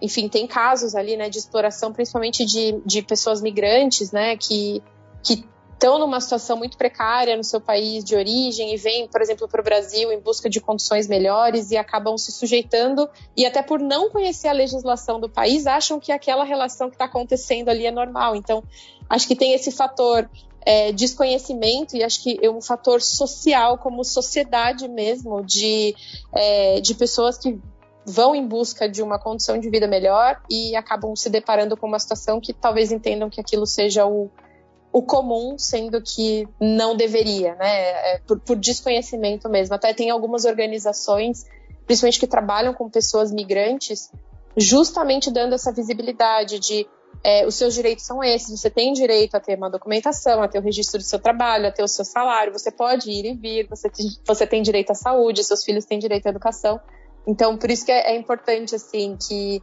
Enfim, 0.00 0.28
tem 0.28 0.46
casos 0.46 0.94
ali 0.94 1.16
né, 1.16 1.28
de 1.28 1.38
exploração, 1.38 1.92
principalmente 1.92 2.44
de, 2.44 2.80
de 2.84 3.02
pessoas 3.02 3.40
migrantes, 3.40 4.12
né, 4.12 4.36
que, 4.36 4.82
que 5.22 5.44
estão 5.80 5.98
numa 5.98 6.20
situação 6.20 6.58
muito 6.58 6.76
precária 6.76 7.34
no 7.34 7.42
seu 7.42 7.58
país 7.58 8.04
de 8.04 8.14
origem 8.14 8.74
e 8.74 8.76
vêm, 8.76 9.08
por 9.08 9.22
exemplo, 9.22 9.48
para 9.48 9.62
o 9.62 9.64
Brasil 9.64 10.12
em 10.12 10.20
busca 10.20 10.48
de 10.48 10.60
condições 10.60 11.08
melhores 11.08 11.70
e 11.70 11.76
acabam 11.78 12.18
se 12.18 12.30
sujeitando 12.30 13.08
e 13.34 13.46
até 13.46 13.62
por 13.62 13.80
não 13.80 14.10
conhecer 14.10 14.48
a 14.48 14.52
legislação 14.52 15.18
do 15.18 15.28
país 15.28 15.66
acham 15.66 15.98
que 15.98 16.12
aquela 16.12 16.44
relação 16.44 16.90
que 16.90 16.96
está 16.96 17.06
acontecendo 17.06 17.70
ali 17.70 17.86
é 17.86 17.90
normal. 17.90 18.36
Então, 18.36 18.62
acho 19.08 19.26
que 19.26 19.34
tem 19.34 19.54
esse 19.54 19.72
fator 19.72 20.28
é, 20.66 20.92
desconhecimento 20.92 21.96
e 21.96 22.02
acho 22.02 22.22
que 22.22 22.38
é 22.42 22.50
um 22.50 22.60
fator 22.60 23.00
social 23.00 23.78
como 23.78 24.04
sociedade 24.04 24.86
mesmo 24.86 25.42
de, 25.42 25.94
é, 26.34 26.80
de 26.80 26.94
pessoas 26.94 27.38
que 27.38 27.58
vão 28.04 28.34
em 28.34 28.46
busca 28.46 28.88
de 28.88 29.02
uma 29.02 29.18
condição 29.18 29.58
de 29.58 29.68
vida 29.68 29.86
melhor 29.86 30.40
e 30.50 30.74
acabam 30.74 31.14
se 31.14 31.28
deparando 31.28 31.76
com 31.76 31.86
uma 31.86 31.98
situação 31.98 32.40
que 32.40 32.52
talvez 32.52 32.90
entendam 32.90 33.28
que 33.30 33.40
aquilo 33.40 33.66
seja 33.66 34.06
o 34.06 34.30
o 34.92 35.02
comum, 35.02 35.56
sendo 35.56 36.02
que 36.02 36.48
não 36.60 36.96
deveria, 36.96 37.54
né? 37.54 38.14
É 38.14 38.18
por, 38.26 38.40
por, 38.40 38.56
desconhecimento 38.56 39.48
mesmo. 39.48 39.74
Até 39.74 39.94
tem 39.94 40.10
algumas 40.10 40.44
organizações, 40.44 41.44
principalmente 41.86 42.18
que 42.18 42.26
trabalham 42.26 42.74
com 42.74 42.90
pessoas 42.90 43.30
migrantes, 43.30 44.10
justamente 44.56 45.30
dando 45.30 45.54
essa 45.54 45.72
visibilidade 45.72 46.58
de 46.58 46.88
é, 47.22 47.46
os 47.46 47.54
seus 47.54 47.74
direitos 47.74 48.04
são 48.04 48.22
esses, 48.24 48.58
você 48.58 48.70
tem 48.70 48.92
direito 48.92 49.34
a 49.34 49.40
ter 49.40 49.56
uma 49.56 49.68
documentação, 49.68 50.42
a 50.42 50.48
ter 50.48 50.58
o 50.58 50.62
registro 50.62 50.98
do 50.98 51.04
seu 51.04 51.18
trabalho, 51.18 51.68
a 51.68 51.70
ter 51.70 51.82
o 51.82 51.88
seu 51.88 52.04
salário, 52.04 52.52
você 52.52 52.70
pode 52.70 53.10
ir 53.10 53.26
e 53.26 53.34
vir, 53.34 53.68
você 53.68 53.90
tem, 53.90 54.06
você 54.26 54.46
tem 54.46 54.62
direito 54.62 54.90
à 54.90 54.94
saúde, 54.94 55.44
seus 55.44 55.62
filhos 55.62 55.84
têm 55.84 55.98
direito 55.98 56.26
à 56.26 56.30
educação. 56.30 56.80
Então, 57.26 57.56
por 57.56 57.70
isso 57.70 57.84
que 57.84 57.92
é, 57.92 58.12
é 58.12 58.16
importante, 58.16 58.74
assim, 58.74 59.16
que 59.16 59.62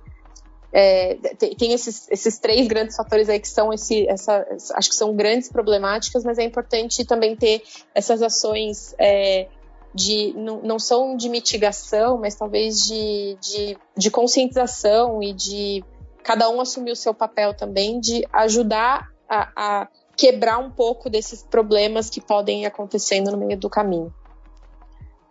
é, 0.72 1.16
tem, 1.38 1.56
tem 1.56 1.74
esses, 1.74 2.08
esses, 2.10 2.40
três 2.40 2.68
grandes 2.68 2.96
fatores 2.96 3.30
aí 3.30 3.40
que 3.40 3.48
são 3.48 3.72
esse, 3.74 4.08
essa, 4.08 4.46
acho 4.76 4.90
que 4.90 4.96
são 4.96 5.16
grandes 5.16 5.50
problemáticas, 5.50 6.24
mas 6.24 6.38
é 6.38 6.44
importante 6.44 7.06
também 7.06 7.36
ter 7.36 7.64
essas 7.96 8.22
ações 8.22 8.94
é, 9.00 9.48
de 9.94 10.34
não, 10.36 10.62
não, 10.62 10.80
são 10.80 11.16
de 11.16 11.30
mitigação, 11.30 12.18
mas 12.18 12.36
talvez 12.36 12.86
de, 12.86 13.38
de, 13.42 13.78
de, 13.96 14.12
conscientização 14.12 15.24
e 15.24 15.34
de 15.34 15.84
cada 16.24 16.50
um 16.50 16.60
assumir 16.60 16.92
o 16.92 16.96
seu 16.96 17.14
papel 17.14 17.54
também 17.54 18.00
de 18.00 18.28
ajudar 18.34 19.08
a, 19.30 19.52
a 19.56 19.88
quebrar 20.16 20.58
um 20.58 20.70
pouco 20.70 21.10
desses 21.10 21.44
problemas 21.44 22.10
que 22.10 22.20
podem 22.20 22.64
ir 22.64 22.66
acontecendo 22.66 23.32
no 23.32 23.38
meio 23.38 23.58
do 23.58 23.70
caminho. 23.70 24.14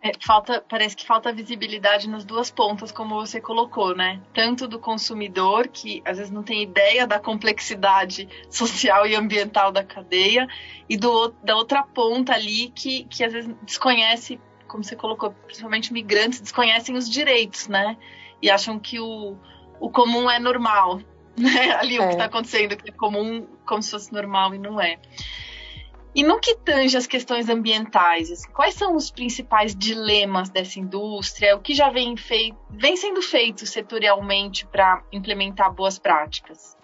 É, 0.06 0.12
falta, 0.20 0.64
parece 0.68 0.94
que 0.94 1.04
falta 1.04 1.32
visibilidade 1.32 2.08
nas 2.08 2.24
duas 2.24 2.50
pontas, 2.50 2.92
como 2.92 3.16
você 3.16 3.40
colocou, 3.40 3.94
né? 3.94 4.20
Tanto 4.32 4.68
do 4.68 4.78
consumidor, 4.78 5.66
que 5.66 6.00
às 6.04 6.18
vezes 6.18 6.32
não 6.32 6.44
tem 6.44 6.62
ideia 6.62 7.06
da 7.06 7.18
complexidade 7.18 8.28
social 8.48 9.06
e 9.06 9.16
ambiental 9.16 9.72
da 9.72 9.82
cadeia, 9.82 10.46
e 10.88 10.96
do, 10.96 11.34
da 11.42 11.56
outra 11.56 11.82
ponta 11.82 12.32
ali, 12.32 12.68
que, 12.68 13.04
que 13.04 13.24
às 13.24 13.32
vezes 13.32 13.52
desconhece, 13.62 14.40
como 14.68 14.84
você 14.84 14.94
colocou, 14.94 15.32
principalmente 15.46 15.92
migrantes, 15.92 16.40
desconhecem 16.40 16.96
os 16.96 17.10
direitos, 17.10 17.66
né? 17.66 17.96
E 18.40 18.48
acham 18.48 18.78
que 18.78 19.00
o, 19.00 19.36
o 19.80 19.90
comum 19.90 20.30
é 20.30 20.38
normal, 20.38 21.00
né? 21.36 21.72
Ali 21.72 21.96
é. 21.96 22.00
o 22.00 22.06
que 22.06 22.12
está 22.12 22.24
é. 22.24 22.26
acontecendo, 22.26 22.76
que 22.76 22.90
é 22.90 22.92
comum, 22.92 23.44
como 23.64 23.82
se 23.82 23.90
fosse 23.90 24.12
normal 24.12 24.54
e 24.54 24.58
não 24.58 24.80
é. 24.80 24.98
E 26.16 26.22
no 26.22 26.40
que 26.40 26.54
tange 26.54 26.96
as 26.96 27.06
questões 27.06 27.46
ambientais, 27.50 28.30
assim, 28.30 28.50
quais 28.50 28.72
são 28.72 28.96
os 28.96 29.10
principais 29.10 29.76
dilemas 29.76 30.48
dessa 30.48 30.80
indústria? 30.80 31.54
O 31.54 31.60
que 31.60 31.74
já 31.74 31.90
vem, 31.90 32.14
vem 32.70 32.96
sendo 32.96 33.20
feito 33.20 33.66
setorialmente 33.66 34.66
para 34.66 35.02
implementar 35.12 35.70
boas 35.74 35.98
práticas? 35.98 36.74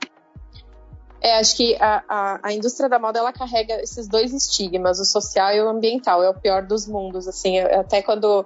É, 1.19 1.39
acho 1.39 1.57
que 1.57 1.75
a, 1.81 2.05
a, 2.07 2.41
a, 2.43 2.53
indústria 2.53 2.91
da 2.91 2.99
moda 2.99 3.21
ela 3.21 3.33
carrega 3.33 3.81
esses 3.81 4.07
dois 4.07 4.35
estigmas, 4.35 5.01
o 5.01 5.05
social 5.07 5.51
e 5.55 5.63
o 5.63 5.69
ambiental. 5.71 6.23
É 6.23 6.29
o 6.29 6.35
pior 6.35 6.61
dos 6.67 6.87
mundos. 6.87 7.27
Assim, 7.27 7.59
até 7.59 8.03
quando 8.03 8.45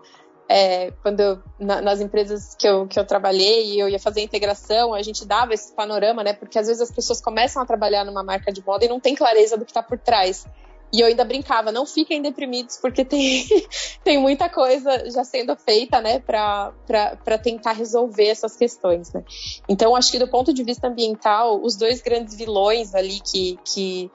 é, 0.49 0.93
quando 1.03 1.43
na, 1.59 1.81
nas 1.81 2.01
empresas 2.01 2.55
que 2.55 2.69
eu, 2.69 2.87
que 2.87 2.97
eu 2.97 3.05
trabalhei 3.05 3.73
e 3.73 3.81
eu 3.81 3.89
ia 3.89 3.99
fazer 3.99 4.21
integração, 4.21 4.95
a 4.95 5.03
gente 5.03 5.27
dava 5.27 5.53
esse 5.53 5.73
panorama, 5.73 6.23
né? 6.23 6.33
Porque 6.33 6.61
às 6.61 6.69
vezes 6.69 6.81
as 6.81 6.93
pessoas 6.93 7.21
começam 7.21 7.61
a 7.61 7.67
trabalhar 7.67 8.05
numa 8.05 8.23
marca 8.23 8.53
de 8.53 8.65
moda 8.65 8.85
e 8.85 8.89
não 8.89 9.01
tem 9.01 9.17
clareza 9.17 9.57
do 9.57 9.65
que 9.65 9.73
está 9.73 9.83
por 9.83 9.99
trás. 9.99 10.47
E 10.93 11.01
eu 11.01 11.07
ainda 11.07 11.25
brincava, 11.25 11.73
não 11.73 11.85
fiquem 11.85 12.23
deprimidos, 12.23 12.79
porque 12.81 13.05
tem, 13.05 13.45
tem 14.05 14.19
muita 14.19 14.49
coisa 14.49 15.11
já 15.11 15.25
sendo 15.25 15.57
feita, 15.57 16.01
né, 16.01 16.21
para 16.21 17.39
tentar 17.43 17.73
resolver 17.73 18.29
essas 18.29 18.57
questões, 18.57 19.13
né. 19.13 19.25
Então, 19.69 19.97
acho 19.97 20.13
que 20.13 20.19
do 20.19 20.29
ponto 20.29 20.53
de 20.53 20.63
vista 20.63 20.89
ambiental, 20.89 21.61
os 21.63 21.77
dois 21.77 22.01
grandes 22.01 22.37
vilões 22.37 22.95
ali 22.95 23.21
que, 23.21 23.59
que 23.65 24.11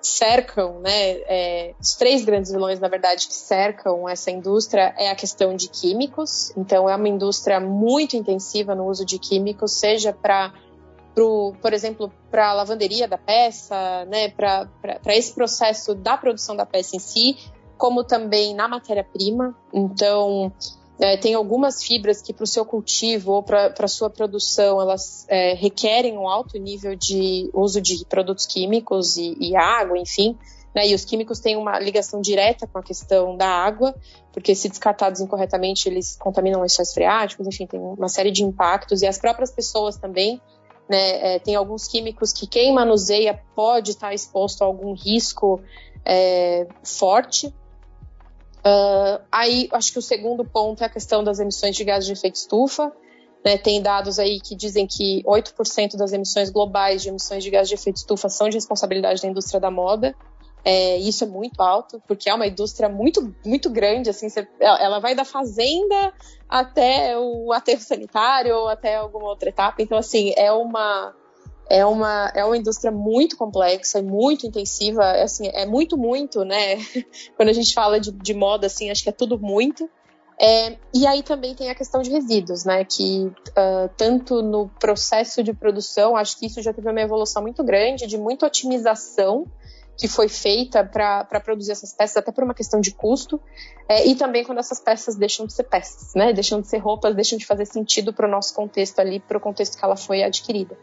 cercam, 0.00 0.80
né, 0.80 1.12
é, 1.26 1.74
os 1.80 1.94
três 1.94 2.24
grandes 2.24 2.50
vilões, 2.50 2.78
na 2.80 2.88
verdade, 2.88 3.26
que 3.26 3.34
cercam 3.34 4.08
essa 4.08 4.30
indústria 4.30 4.94
é 4.96 5.10
a 5.10 5.14
questão 5.14 5.54
de 5.54 5.68
químicos. 5.68 6.52
Então, 6.56 6.88
é 6.88 6.96
uma 6.96 7.08
indústria 7.08 7.60
muito 7.60 8.16
intensiva 8.16 8.74
no 8.74 8.86
uso 8.86 9.04
de 9.04 9.18
químicos, 9.18 9.72
seja 9.72 10.12
para 10.12 10.52
pro, 11.16 11.54
por 11.62 11.72
exemplo, 11.72 12.12
para 12.30 12.50
a 12.50 12.52
lavanderia 12.52 13.08
da 13.08 13.16
peça, 13.16 14.04
né, 14.04 14.28
para 14.28 14.68
esse 15.16 15.32
processo 15.32 15.94
da 15.94 16.14
produção 16.14 16.54
da 16.54 16.66
peça 16.66 16.94
em 16.94 16.98
si, 16.98 17.38
como 17.78 18.04
também 18.04 18.54
na 18.54 18.68
matéria-prima. 18.68 19.56
Então, 19.72 20.52
é, 21.00 21.16
tem 21.16 21.32
algumas 21.32 21.82
fibras 21.82 22.20
que 22.20 22.34
para 22.34 22.44
o 22.44 22.46
seu 22.46 22.66
cultivo 22.66 23.32
ou 23.32 23.42
para 23.42 23.72
a 23.78 23.88
sua 23.88 24.10
produção 24.10 24.78
elas 24.78 25.24
é, 25.28 25.54
requerem 25.54 26.18
um 26.18 26.28
alto 26.28 26.58
nível 26.58 26.94
de 26.94 27.50
uso 27.54 27.80
de 27.80 28.04
produtos 28.04 28.44
químicos 28.44 29.16
e, 29.16 29.34
e 29.40 29.56
água, 29.56 29.98
enfim. 29.98 30.36
Né, 30.74 30.88
e 30.88 30.94
os 30.94 31.06
químicos 31.06 31.40
têm 31.40 31.56
uma 31.56 31.78
ligação 31.78 32.20
direta 32.20 32.66
com 32.66 32.78
a 32.78 32.82
questão 32.82 33.34
da 33.34 33.48
água, 33.48 33.94
porque 34.34 34.54
se 34.54 34.68
descartados 34.68 35.22
incorretamente 35.22 35.88
eles 35.88 36.14
contaminam 36.16 36.60
lençóis 36.60 36.92
freáticos, 36.92 37.46
enfim, 37.46 37.66
tem 37.66 37.80
uma 37.80 38.10
série 38.10 38.30
de 38.30 38.44
impactos. 38.44 39.00
E 39.00 39.06
as 39.06 39.16
próprias 39.16 39.50
pessoas 39.50 39.96
também 39.96 40.38
né? 40.88 41.34
É, 41.34 41.38
tem 41.38 41.54
alguns 41.54 41.88
químicos 41.88 42.32
que 42.32 42.46
quem 42.46 42.72
manuseia 42.72 43.40
pode 43.54 43.92
estar 43.92 44.14
exposto 44.14 44.62
a 44.62 44.66
algum 44.66 44.94
risco 44.94 45.60
é, 46.04 46.66
forte. 46.84 47.48
Uh, 48.66 49.22
aí, 49.30 49.68
acho 49.72 49.92
que 49.92 49.98
o 49.98 50.02
segundo 50.02 50.44
ponto 50.44 50.82
é 50.82 50.86
a 50.86 50.88
questão 50.88 51.22
das 51.22 51.38
emissões 51.38 51.76
de 51.76 51.84
gases 51.84 52.06
de 52.06 52.12
efeito 52.12 52.36
estufa. 52.36 52.92
Né, 53.44 53.56
tem 53.56 53.80
dados 53.80 54.18
aí 54.18 54.40
que 54.40 54.56
dizem 54.56 54.88
que 54.88 55.22
8% 55.22 55.96
das 55.96 56.12
emissões 56.12 56.50
globais 56.50 57.02
de 57.02 57.10
emissões 57.10 57.44
de 57.44 57.50
gases 57.50 57.68
de 57.68 57.76
efeito 57.76 57.98
estufa 57.98 58.28
são 58.28 58.48
de 58.48 58.56
responsabilidade 58.56 59.22
da 59.22 59.28
indústria 59.28 59.60
da 59.60 59.70
moda. 59.70 60.16
É, 60.68 60.96
isso 60.96 61.22
é 61.22 61.28
muito 61.28 61.62
alto, 61.62 62.02
porque 62.08 62.28
é 62.28 62.34
uma 62.34 62.44
indústria 62.44 62.88
muito, 62.88 63.32
muito 63.44 63.70
grande, 63.70 64.10
assim, 64.10 64.28
você, 64.28 64.48
ela 64.58 64.98
vai 64.98 65.14
da 65.14 65.24
fazenda 65.24 66.12
até 66.48 67.16
o 67.16 67.52
aterro 67.52 67.80
sanitário 67.80 68.52
ou 68.52 68.66
até 68.66 68.96
alguma 68.96 69.28
outra 69.28 69.48
etapa. 69.48 69.80
Então, 69.80 69.96
assim, 69.96 70.32
é 70.36 70.50
uma, 70.50 71.14
é 71.70 71.86
uma, 71.86 72.32
é 72.34 72.44
uma 72.44 72.56
indústria 72.56 72.90
muito 72.90 73.36
complexa, 73.36 74.02
muito 74.02 74.44
intensiva, 74.44 75.04
é, 75.04 75.22
assim, 75.22 75.46
é 75.54 75.64
muito, 75.64 75.96
muito, 75.96 76.44
né? 76.44 76.74
Quando 77.36 77.50
a 77.50 77.52
gente 77.52 77.72
fala 77.72 78.00
de, 78.00 78.10
de 78.10 78.34
moda, 78.34 78.66
assim, 78.66 78.90
acho 78.90 79.04
que 79.04 79.08
é 79.08 79.12
tudo 79.12 79.38
muito. 79.38 79.88
É, 80.36 80.76
e 80.92 81.06
aí 81.06 81.22
também 81.22 81.54
tem 81.54 81.70
a 81.70 81.76
questão 81.76 82.02
de 82.02 82.10
resíduos, 82.10 82.64
né? 82.64 82.84
Que 82.84 83.26
uh, 83.26 83.88
tanto 83.96 84.42
no 84.42 84.68
processo 84.80 85.44
de 85.44 85.52
produção, 85.52 86.16
acho 86.16 86.36
que 86.36 86.46
isso 86.46 86.60
já 86.60 86.72
teve 86.72 86.90
uma 86.90 87.00
evolução 87.00 87.40
muito 87.40 87.62
grande, 87.62 88.08
de 88.08 88.18
muita 88.18 88.46
otimização 88.46 89.46
que 89.96 90.06
foi 90.06 90.28
feita 90.28 90.84
para 90.84 91.40
produzir 91.40 91.72
essas 91.72 91.92
peças, 91.92 92.18
até 92.18 92.30
por 92.30 92.44
uma 92.44 92.54
questão 92.54 92.80
de 92.80 92.92
custo, 92.92 93.40
é, 93.88 94.06
e 94.06 94.14
também 94.14 94.44
quando 94.44 94.58
essas 94.58 94.78
peças 94.78 95.16
deixam 95.16 95.46
de 95.46 95.54
ser 95.54 95.64
peças, 95.64 96.14
né? 96.14 96.32
Deixam 96.32 96.60
de 96.60 96.68
ser 96.68 96.78
roupas, 96.78 97.14
deixam 97.14 97.38
de 97.38 97.46
fazer 97.46 97.64
sentido 97.66 98.12
para 98.12 98.26
o 98.26 98.30
nosso 98.30 98.54
contexto 98.54 98.98
ali, 98.98 99.20
para 99.20 99.38
o 99.38 99.40
contexto 99.40 99.78
que 99.78 99.84
ela 99.84 99.96
foi 99.96 100.22
adquirida. 100.22 100.76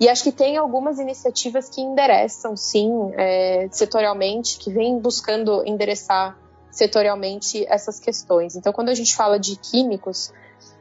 E 0.00 0.08
acho 0.08 0.22
que 0.22 0.32
tem 0.32 0.56
algumas 0.56 0.98
iniciativas 0.98 1.68
que 1.68 1.80
endereçam, 1.80 2.56
sim, 2.56 2.90
é, 3.16 3.68
setorialmente, 3.70 4.58
que 4.58 4.70
vêm 4.70 4.98
buscando 4.98 5.66
endereçar 5.66 6.38
setorialmente 6.70 7.66
essas 7.68 7.98
questões. 7.98 8.54
Então, 8.54 8.72
quando 8.72 8.90
a 8.90 8.94
gente 8.94 9.16
fala 9.16 9.38
de 9.38 9.56
químicos, 9.56 10.32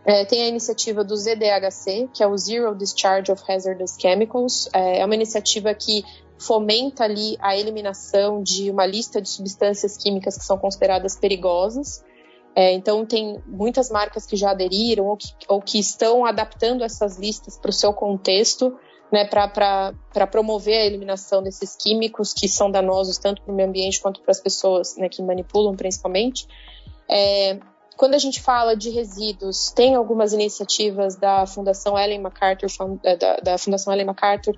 é, 0.05 0.23
tem 0.23 0.43
a 0.43 0.47
iniciativa 0.47 1.03
do 1.03 1.15
ZDHC, 1.15 2.09
que 2.13 2.21
é 2.21 2.27
o 2.27 2.37
Zero 2.37 2.75
Discharge 2.75 3.31
of 3.31 3.43
Hazardous 3.51 3.97
Chemicals. 3.99 4.69
É, 4.71 4.99
é 4.99 5.05
uma 5.05 5.15
iniciativa 5.15 5.73
que 5.73 6.03
fomenta 6.39 7.03
ali 7.03 7.37
a 7.39 7.55
eliminação 7.55 8.41
de 8.41 8.69
uma 8.69 8.85
lista 8.85 9.21
de 9.21 9.29
substâncias 9.29 9.97
químicas 9.97 10.37
que 10.37 10.43
são 10.43 10.57
consideradas 10.57 11.15
perigosas. 11.15 12.03
É, 12.55 12.73
então, 12.73 13.05
tem 13.05 13.41
muitas 13.45 13.89
marcas 13.89 14.25
que 14.25 14.35
já 14.35 14.51
aderiram 14.51 15.05
ou 15.05 15.17
que, 15.17 15.27
ou 15.47 15.61
que 15.61 15.79
estão 15.79 16.25
adaptando 16.25 16.83
essas 16.83 17.17
listas 17.17 17.57
para 17.57 17.69
o 17.69 17.73
seu 17.73 17.93
contexto, 17.93 18.75
né, 19.11 19.25
para 19.25 20.27
promover 20.29 20.81
a 20.81 20.85
eliminação 20.85 21.41
desses 21.41 21.75
químicos 21.75 22.33
que 22.33 22.49
são 22.49 22.69
danosos 22.69 23.17
tanto 23.17 23.41
para 23.41 23.53
o 23.53 23.55
meio 23.55 23.69
ambiente 23.69 24.01
quanto 24.01 24.21
para 24.21 24.31
as 24.31 24.39
pessoas 24.39 24.97
né, 24.97 25.07
que 25.07 25.21
manipulam, 25.21 25.75
principalmente. 25.75 26.47
É, 27.09 27.59
quando 27.95 28.13
a 28.13 28.19
gente 28.19 28.41
fala 28.41 28.75
de 28.75 28.89
resíduos, 28.89 29.71
tem 29.71 29.95
algumas 29.95 30.33
iniciativas 30.33 31.15
da 31.15 31.45
Fundação 31.47 31.97
Ellen 31.97 32.21
MacArthur, 32.21 32.69
da, 33.01 33.37
da 33.37 33.57
Fundação 33.57 33.91
Ellen 33.91 34.05
MacArthur 34.05 34.55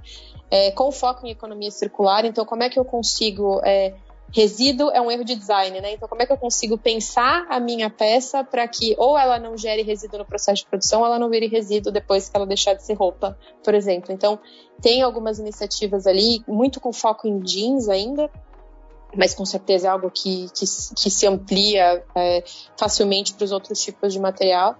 é, 0.49 0.71
com 0.71 0.91
foco 0.91 1.25
em 1.25 1.31
economia 1.31 1.71
circular. 1.71 2.25
Então, 2.25 2.45
como 2.45 2.63
é 2.63 2.69
que 2.69 2.79
eu 2.79 2.85
consigo. 2.85 3.61
É, 3.63 3.93
resíduo 4.31 4.91
é 4.91 5.01
um 5.01 5.09
erro 5.09 5.23
de 5.23 5.35
design, 5.35 5.81
né? 5.81 5.93
Então, 5.93 6.07
como 6.07 6.21
é 6.21 6.25
que 6.25 6.31
eu 6.31 6.37
consigo 6.37 6.77
pensar 6.77 7.47
a 7.49 7.59
minha 7.59 7.89
peça 7.89 8.43
para 8.43 8.67
que 8.67 8.95
ou 8.97 9.17
ela 9.17 9.39
não 9.39 9.57
gere 9.57 9.81
resíduo 9.81 10.19
no 10.19 10.25
processo 10.25 10.61
de 10.61 10.69
produção, 10.69 10.99
ou 10.99 11.05
ela 11.07 11.17
não 11.17 11.29
vire 11.29 11.47
resíduo 11.47 11.91
depois 11.91 12.29
que 12.29 12.37
ela 12.37 12.45
deixar 12.45 12.75
de 12.75 12.83
ser 12.83 12.93
roupa, 12.93 13.37
por 13.63 13.73
exemplo. 13.73 14.13
Então, 14.13 14.39
tem 14.81 15.01
algumas 15.01 15.39
iniciativas 15.39 16.05
ali, 16.05 16.43
muito 16.47 16.79
com 16.79 16.93
foco 16.93 17.27
em 17.27 17.39
jeans 17.39 17.89
ainda, 17.89 18.29
mas 19.15 19.33
com 19.33 19.45
certeza 19.45 19.87
é 19.87 19.89
algo 19.89 20.11
que, 20.11 20.47
que, 20.53 20.65
que 20.95 21.09
se 21.09 21.25
amplia 21.25 22.03
é, 22.15 22.43
facilmente 22.77 23.33
para 23.33 23.45
os 23.45 23.51
outros 23.51 23.81
tipos 23.81 24.13
de 24.13 24.19
material. 24.19 24.75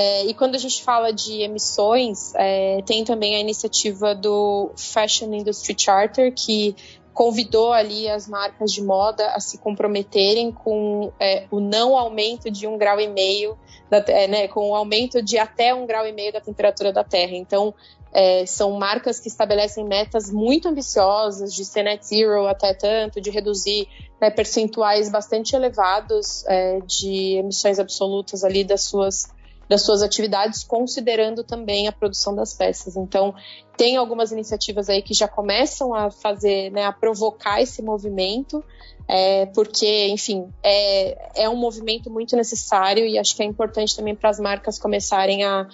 É, 0.00 0.26
e 0.26 0.32
quando 0.32 0.54
a 0.54 0.58
gente 0.58 0.80
fala 0.84 1.12
de 1.12 1.42
emissões, 1.42 2.32
é, 2.36 2.80
tem 2.86 3.02
também 3.02 3.34
a 3.34 3.40
iniciativa 3.40 4.14
do 4.14 4.70
Fashion 4.76 5.34
Industry 5.34 5.74
Charter, 5.76 6.32
que 6.32 6.76
convidou 7.12 7.72
ali 7.72 8.08
as 8.08 8.28
marcas 8.28 8.72
de 8.72 8.80
moda 8.80 9.28
a 9.32 9.40
se 9.40 9.58
comprometerem 9.58 10.52
com 10.52 11.12
é, 11.18 11.48
o 11.50 11.58
não 11.58 11.98
aumento 11.98 12.48
de 12.48 12.64
um 12.64 12.78
grau 12.78 13.00
e 13.00 13.08
meio, 13.08 13.58
da, 13.90 13.96
é, 14.06 14.28
né, 14.28 14.46
com 14.46 14.70
o 14.70 14.74
aumento 14.76 15.20
de 15.20 15.36
até 15.36 15.74
um 15.74 15.84
grau 15.84 16.06
e 16.06 16.12
meio 16.12 16.32
da 16.32 16.40
temperatura 16.40 16.92
da 16.92 17.02
Terra. 17.02 17.34
Então, 17.34 17.74
é, 18.12 18.46
são 18.46 18.70
marcas 18.78 19.18
que 19.18 19.26
estabelecem 19.26 19.84
metas 19.84 20.30
muito 20.30 20.68
ambiciosas 20.68 21.52
de 21.52 21.64
ser 21.64 21.82
net 21.82 22.06
zero 22.06 22.46
até 22.46 22.72
tanto, 22.72 23.20
de 23.20 23.30
reduzir 23.30 23.88
né, 24.20 24.30
percentuais 24.30 25.10
bastante 25.10 25.56
elevados 25.56 26.44
é, 26.46 26.78
de 26.86 27.38
emissões 27.38 27.80
absolutas 27.80 28.44
ali 28.44 28.62
das 28.62 28.84
suas 28.84 29.36
das 29.68 29.82
suas 29.82 30.02
atividades, 30.02 30.64
considerando 30.64 31.44
também 31.44 31.86
a 31.86 31.92
produção 31.92 32.34
das 32.34 32.54
peças. 32.54 32.96
Então, 32.96 33.34
tem 33.76 33.96
algumas 33.96 34.32
iniciativas 34.32 34.88
aí 34.88 35.02
que 35.02 35.12
já 35.12 35.28
começam 35.28 35.94
a 35.94 36.10
fazer, 36.10 36.70
né, 36.70 36.84
a 36.84 36.92
provocar 36.92 37.60
esse 37.60 37.82
movimento, 37.82 38.64
é, 39.06 39.46
porque, 39.46 40.08
enfim, 40.08 40.52
é, 40.62 41.42
é 41.44 41.48
um 41.48 41.56
movimento 41.56 42.10
muito 42.10 42.34
necessário 42.34 43.04
e 43.06 43.18
acho 43.18 43.36
que 43.36 43.42
é 43.42 43.46
importante 43.46 43.94
também 43.94 44.14
para 44.14 44.30
as 44.30 44.40
marcas 44.40 44.78
começarem 44.78 45.44
a 45.44 45.68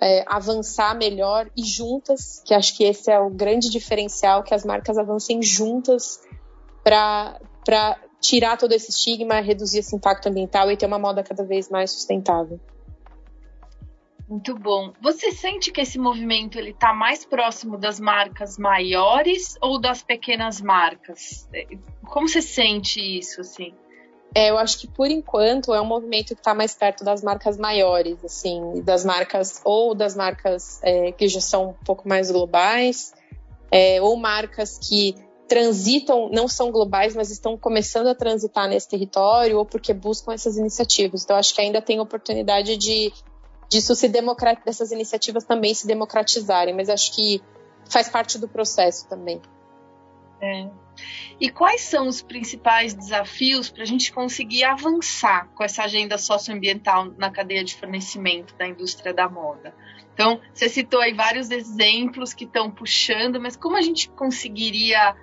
é, 0.00 0.24
avançar 0.26 0.96
melhor 0.96 1.50
e 1.56 1.64
juntas, 1.64 2.42
que 2.44 2.54
acho 2.54 2.76
que 2.76 2.84
esse 2.84 3.10
é 3.10 3.18
o 3.18 3.30
grande 3.30 3.68
diferencial, 3.68 4.42
que 4.42 4.54
as 4.54 4.64
marcas 4.64 4.96
avancem 4.96 5.42
juntas 5.42 6.20
para 6.82 7.38
tirar 8.20 8.56
todo 8.56 8.72
esse 8.72 8.90
estigma, 8.90 9.40
reduzir 9.40 9.78
esse 9.78 9.94
impacto 9.94 10.28
ambiental 10.28 10.70
e 10.70 10.76
ter 10.76 10.86
uma 10.86 10.98
moda 10.98 11.22
cada 11.22 11.44
vez 11.44 11.68
mais 11.68 11.90
sustentável. 11.90 12.58
Muito 14.30 14.54
bom. 14.54 14.92
Você 15.02 15.32
sente 15.32 15.72
que 15.72 15.80
esse 15.80 15.98
movimento 15.98 16.56
ele 16.56 16.70
está 16.70 16.94
mais 16.94 17.24
próximo 17.24 17.76
das 17.76 17.98
marcas 17.98 18.56
maiores 18.56 19.56
ou 19.60 19.80
das 19.80 20.04
pequenas 20.04 20.60
marcas? 20.60 21.48
Como 22.04 22.28
você 22.28 22.40
sente 22.40 23.00
isso, 23.00 23.40
assim? 23.40 23.74
É, 24.32 24.50
eu 24.50 24.58
acho 24.58 24.78
que 24.78 24.86
por 24.86 25.10
enquanto 25.10 25.74
é 25.74 25.80
um 25.80 25.84
movimento 25.84 26.36
que 26.36 26.40
está 26.40 26.54
mais 26.54 26.76
perto 26.76 27.02
das 27.02 27.24
marcas 27.24 27.58
maiores, 27.58 28.24
assim, 28.24 28.80
das 28.84 29.04
marcas 29.04 29.60
ou 29.64 29.96
das 29.96 30.14
marcas 30.14 30.78
é, 30.84 31.10
que 31.10 31.26
já 31.26 31.40
são 31.40 31.70
um 31.70 31.84
pouco 31.84 32.08
mais 32.08 32.30
globais, 32.30 33.12
é, 33.72 34.00
ou 34.00 34.16
marcas 34.16 34.78
que 34.78 35.16
transitam, 35.48 36.30
não 36.30 36.46
são 36.46 36.70
globais, 36.70 37.16
mas 37.16 37.32
estão 37.32 37.58
começando 37.58 38.06
a 38.06 38.14
transitar 38.14 38.68
nesse 38.68 38.88
território, 38.88 39.58
ou 39.58 39.66
porque 39.66 39.92
buscam 39.92 40.32
essas 40.32 40.56
iniciativas. 40.56 41.24
Então, 41.24 41.34
acho 41.34 41.52
que 41.52 41.60
ainda 41.60 41.82
tem 41.82 41.98
oportunidade 41.98 42.76
de 42.76 43.12
disso 43.70 43.94
se 43.94 44.08
democrat... 44.08 44.62
dessas 44.64 44.90
iniciativas 44.90 45.44
também 45.44 45.72
se 45.72 45.86
democratizarem, 45.86 46.74
mas 46.74 46.90
acho 46.90 47.14
que 47.14 47.40
faz 47.88 48.08
parte 48.08 48.38
do 48.38 48.48
processo 48.48 49.08
também. 49.08 49.40
É. 50.42 50.68
E 51.40 51.50
quais 51.50 51.82
são 51.82 52.08
os 52.08 52.20
principais 52.20 52.92
desafios 52.92 53.70
para 53.70 53.82
a 53.82 53.86
gente 53.86 54.12
conseguir 54.12 54.64
avançar 54.64 55.48
com 55.54 55.62
essa 55.62 55.84
agenda 55.84 56.18
socioambiental 56.18 57.12
na 57.16 57.30
cadeia 57.30 57.64
de 57.64 57.74
fornecimento 57.74 58.54
da 58.56 58.66
indústria 58.66 59.14
da 59.14 59.28
moda? 59.28 59.74
Então, 60.12 60.40
você 60.52 60.68
citou 60.68 61.00
aí 61.00 61.14
vários 61.14 61.50
exemplos 61.50 62.34
que 62.34 62.44
estão 62.44 62.70
puxando, 62.70 63.40
mas 63.40 63.56
como 63.56 63.76
a 63.76 63.82
gente 63.82 64.08
conseguiria. 64.10 65.14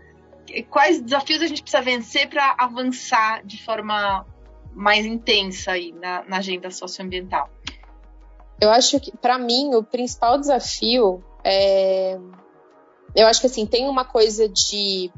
Quais 0.69 1.01
desafios 1.01 1.41
a 1.41 1.47
gente 1.47 1.61
precisa 1.61 1.83
vencer 1.83 2.29
para 2.29 2.55
avançar 2.57 3.45
de 3.45 3.63
forma 3.63 4.25
mais 4.73 5.05
intensa 5.05 5.73
aí 5.73 5.91
na, 5.91 6.23
na 6.23 6.37
agenda 6.37 6.71
socioambiental? 6.71 7.49
Eu 8.59 8.69
acho 8.69 8.99
que, 8.99 9.15
para 9.15 9.37
mim, 9.37 9.75
o 9.75 9.83
principal 9.83 10.39
desafio 10.39 11.23
é. 11.43 12.17
Eu 13.15 13.27
acho 13.27 13.41
que, 13.41 13.47
assim, 13.47 13.65
tem 13.65 13.87
uma 13.87 14.05
coisa 14.05 14.47
de. 14.49 15.11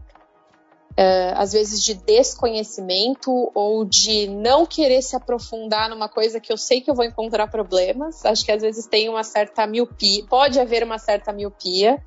Uh, 0.92 1.32
às 1.36 1.54
vezes 1.54 1.82
de 1.82 1.94
desconhecimento 1.94 3.50
ou 3.54 3.86
de 3.86 4.28
não 4.28 4.66
querer 4.66 5.02
se 5.02 5.16
aprofundar 5.16 5.90
numa 5.90 6.10
coisa 6.10 6.42
que 6.42 6.52
eu 6.52 6.58
sei 6.58 6.82
que 6.82 6.92
eu 6.92 6.96
vou 6.96 7.06
encontrar 7.06 7.48
problemas. 7.48 8.26
Acho 8.26 8.44
que 8.44 8.52
às 8.52 8.62
vezes 8.62 8.86
tem 8.86 9.08
uma 9.08 9.24
certa 9.24 9.66
miopia, 9.66 10.26
pode 10.28 10.60
haver 10.60 10.84
uma 10.84 10.98
certa 10.98 11.32
miopia, 11.32 12.04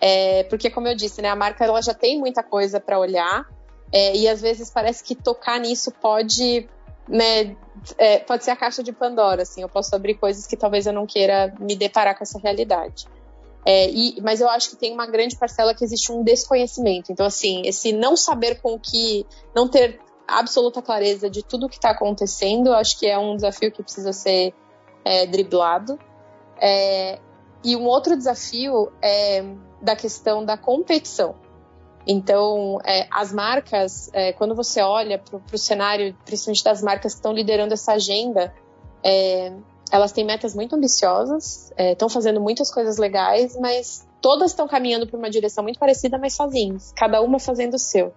é, 0.00 0.44
porque 0.44 0.70
como 0.70 0.88
eu 0.88 0.94
disse, 0.94 1.20
né, 1.20 1.28
a 1.28 1.36
marca 1.36 1.66
ela 1.66 1.82
já 1.82 1.92
tem 1.92 2.18
muita 2.18 2.42
coisa 2.42 2.80
para 2.80 2.98
olhar 2.98 3.46
é, 3.92 4.16
e 4.16 4.28
às 4.28 4.40
vezes 4.40 4.70
parece 4.70 5.04
que 5.04 5.14
tocar 5.14 5.58
nisso 5.60 5.90
pode 6.00 6.68
né, 7.10 7.56
é, 7.98 8.18
pode 8.18 8.44
ser 8.44 8.52
a 8.52 8.56
caixa 8.56 8.82
de 8.82 8.92
Pandora, 8.92 9.42
assim, 9.42 9.62
eu 9.62 9.68
posso 9.68 9.94
abrir 9.94 10.14
coisas 10.14 10.46
que 10.46 10.56
talvez 10.56 10.86
eu 10.86 10.92
não 10.92 11.06
queira 11.06 11.52
me 11.58 11.74
deparar 11.74 12.16
com 12.16 12.22
essa 12.22 12.38
realidade. 12.38 13.06
É, 13.66 13.90
e, 13.90 14.20
mas 14.22 14.40
eu 14.40 14.48
acho 14.48 14.70
que 14.70 14.76
tem 14.76 14.92
uma 14.92 15.06
grande 15.06 15.36
parcela 15.36 15.74
que 15.74 15.84
existe 15.84 16.10
um 16.10 16.22
desconhecimento. 16.22 17.12
Então, 17.12 17.26
assim, 17.26 17.62
esse 17.66 17.92
não 17.92 18.16
saber 18.16 18.60
com 18.60 18.78
que, 18.78 19.26
não 19.54 19.68
ter 19.68 20.00
absoluta 20.26 20.80
clareza 20.80 21.28
de 21.28 21.42
tudo 21.42 21.66
o 21.66 21.68
que 21.68 21.76
está 21.76 21.90
acontecendo, 21.90 22.68
eu 22.68 22.74
acho 22.74 22.98
que 22.98 23.06
é 23.06 23.18
um 23.18 23.34
desafio 23.34 23.72
que 23.72 23.82
precisa 23.82 24.12
ser 24.12 24.54
é, 25.04 25.26
driblado. 25.26 25.98
É, 26.58 27.18
e 27.62 27.76
um 27.76 27.84
outro 27.86 28.16
desafio 28.16 28.90
é 29.02 29.44
da 29.82 29.96
questão 29.96 30.44
da 30.44 30.56
competição. 30.56 31.34
Então, 32.06 32.78
é, 32.84 33.06
as 33.10 33.32
marcas, 33.32 34.10
é, 34.12 34.32
quando 34.32 34.54
você 34.54 34.80
olha 34.80 35.18
para 35.18 35.38
o 35.52 35.58
cenário, 35.58 36.16
principalmente 36.24 36.64
das 36.64 36.82
marcas 36.82 37.12
que 37.12 37.18
estão 37.18 37.32
liderando 37.32 37.74
essa 37.74 37.92
agenda, 37.92 38.54
é, 39.04 39.52
elas 39.90 40.12
têm 40.12 40.24
metas 40.24 40.54
muito 40.54 40.74
ambiciosas, 40.74 41.72
estão 41.76 42.08
é, 42.08 42.10
fazendo 42.10 42.40
muitas 42.40 42.72
coisas 42.72 42.96
legais, 42.96 43.56
mas 43.60 44.06
todas 44.20 44.52
estão 44.52 44.66
caminhando 44.66 45.06
para 45.06 45.18
uma 45.18 45.30
direção 45.30 45.62
muito 45.62 45.78
parecida, 45.78 46.16
mas 46.18 46.34
sozinhas, 46.34 46.92
cada 46.96 47.20
uma 47.20 47.38
fazendo 47.38 47.74
o 47.74 47.78
seu. 47.78 48.12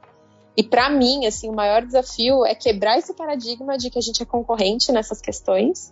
E 0.55 0.61
para 0.63 0.89
mim, 0.89 1.25
assim, 1.25 1.49
o 1.49 1.53
maior 1.53 1.83
desafio 1.83 2.45
é 2.45 2.53
quebrar 2.53 2.97
esse 2.99 3.13
paradigma 3.13 3.77
de 3.77 3.89
que 3.89 3.97
a 3.97 4.01
gente 4.01 4.21
é 4.21 4.25
concorrente 4.25 4.91
nessas 4.91 5.19
questões 5.19 5.91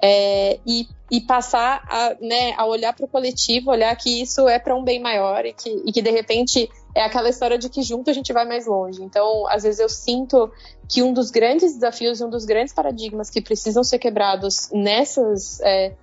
é, 0.00 0.60
e, 0.66 0.88
e, 1.10 1.20
passar 1.20 1.82
a, 1.88 2.16
né, 2.20 2.54
a 2.56 2.64
olhar 2.64 2.94
para 2.94 3.04
o 3.04 3.08
coletivo, 3.08 3.70
olhar 3.70 3.94
que 3.96 4.22
isso 4.22 4.48
é 4.48 4.58
para 4.58 4.74
um 4.74 4.82
bem 4.82 5.00
maior 5.00 5.44
e 5.44 5.52
que, 5.52 5.68
e 5.84 5.92
que 5.92 6.00
de 6.00 6.10
repente 6.10 6.70
é 6.98 7.04
aquela 7.04 7.28
história 7.28 7.56
de 7.56 7.68
que 7.68 7.80
junto 7.80 8.10
a 8.10 8.12
gente 8.12 8.32
vai 8.32 8.44
mais 8.44 8.66
longe. 8.66 9.00
Então, 9.04 9.46
às 9.48 9.62
vezes 9.62 9.78
eu 9.78 9.88
sinto 9.88 10.50
que 10.88 11.00
um 11.00 11.12
dos 11.12 11.30
grandes 11.30 11.74
desafios, 11.74 12.20
um 12.20 12.28
dos 12.28 12.44
grandes 12.44 12.74
paradigmas 12.74 13.30
que 13.30 13.40
precisam 13.40 13.84
ser 13.84 14.00
quebrados 14.00 14.68
nessas 14.72 15.60
é, 15.60 15.94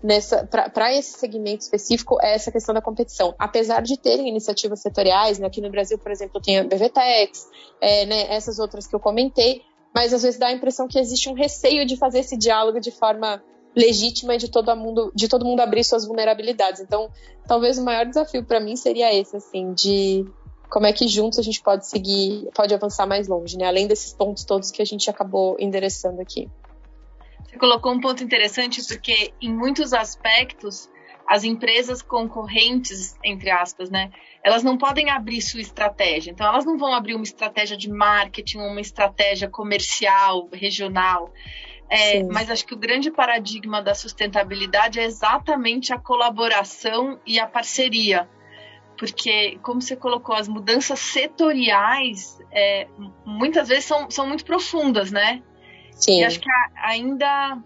nessa 0.00 0.46
para 0.46 0.94
esse 0.94 1.18
segmento 1.18 1.62
específico 1.62 2.18
é 2.22 2.36
essa 2.36 2.52
questão 2.52 2.72
da 2.72 2.80
competição. 2.80 3.34
Apesar 3.36 3.82
de 3.82 3.98
terem 3.98 4.28
iniciativas 4.28 4.80
setoriais, 4.80 5.40
né, 5.40 5.48
aqui 5.48 5.60
no 5.60 5.70
Brasil, 5.70 5.98
por 5.98 6.12
exemplo, 6.12 6.40
tem 6.40 6.60
a 6.60 6.62
BVTEX, 6.62 7.48
é, 7.80 8.06
né, 8.06 8.32
essas 8.32 8.60
outras 8.60 8.86
que 8.86 8.94
eu 8.94 9.00
comentei, 9.00 9.62
mas 9.92 10.14
às 10.14 10.22
vezes 10.22 10.38
dá 10.38 10.46
a 10.46 10.52
impressão 10.52 10.86
que 10.86 11.00
existe 11.00 11.28
um 11.28 11.34
receio 11.34 11.84
de 11.84 11.96
fazer 11.96 12.20
esse 12.20 12.36
diálogo 12.36 12.78
de 12.78 12.92
forma 12.92 13.42
legítima 13.74 14.36
e 14.36 14.38
de 14.38 14.48
todo 14.48 14.74
mundo, 14.76 15.10
de 15.16 15.26
todo 15.26 15.44
mundo 15.44 15.58
abrir 15.58 15.82
suas 15.82 16.06
vulnerabilidades. 16.06 16.80
Então, 16.80 17.10
talvez 17.44 17.76
o 17.76 17.84
maior 17.84 18.06
desafio 18.06 18.44
para 18.44 18.60
mim 18.60 18.76
seria 18.76 19.12
esse, 19.12 19.36
assim, 19.36 19.72
de 19.72 20.24
como 20.74 20.86
é 20.86 20.92
que 20.92 21.06
juntos 21.06 21.38
a 21.38 21.42
gente 21.42 21.62
pode 21.62 21.86
seguir, 21.86 22.48
pode 22.52 22.74
avançar 22.74 23.06
mais 23.06 23.28
longe, 23.28 23.56
né? 23.56 23.64
Além 23.64 23.86
desses 23.86 24.12
pontos 24.12 24.44
todos 24.44 24.72
que 24.72 24.82
a 24.82 24.84
gente 24.84 25.08
acabou 25.08 25.56
endereçando 25.60 26.20
aqui. 26.20 26.50
Você 27.44 27.56
colocou 27.56 27.92
um 27.92 28.00
ponto 28.00 28.24
interessante 28.24 28.84
porque 28.84 29.32
em 29.40 29.54
muitos 29.54 29.92
aspectos 29.92 30.90
as 31.28 31.44
empresas 31.44 32.02
concorrentes, 32.02 33.16
entre 33.22 33.52
aspas, 33.52 33.88
né, 33.88 34.10
elas 34.42 34.64
não 34.64 34.76
podem 34.76 35.10
abrir 35.10 35.40
sua 35.42 35.60
estratégia. 35.60 36.32
Então, 36.32 36.44
elas 36.44 36.64
não 36.64 36.76
vão 36.76 36.92
abrir 36.92 37.14
uma 37.14 37.22
estratégia 37.22 37.76
de 37.76 37.88
marketing, 37.88 38.58
uma 38.58 38.80
estratégia 38.80 39.48
comercial, 39.48 40.48
regional. 40.52 41.32
É, 41.88 42.24
mas 42.24 42.50
acho 42.50 42.66
que 42.66 42.74
o 42.74 42.78
grande 42.78 43.12
paradigma 43.12 43.80
da 43.80 43.94
sustentabilidade 43.94 44.98
é 44.98 45.04
exatamente 45.04 45.92
a 45.92 46.00
colaboração 46.00 47.20
e 47.24 47.38
a 47.38 47.46
parceria. 47.46 48.28
Porque, 49.10 49.58
como 49.62 49.80
você 49.80 49.96
colocou, 49.96 50.34
as 50.34 50.48
mudanças 50.48 50.98
setoriais 50.98 52.38
é, 52.50 52.86
muitas 53.24 53.68
vezes 53.68 53.84
são, 53.84 54.10
são 54.10 54.26
muito 54.26 54.44
profundas, 54.44 55.10
né? 55.10 55.42
Sim. 55.92 56.20
E 56.20 56.24
acho 56.24 56.40
que 56.40 56.48
ainda 56.76 57.58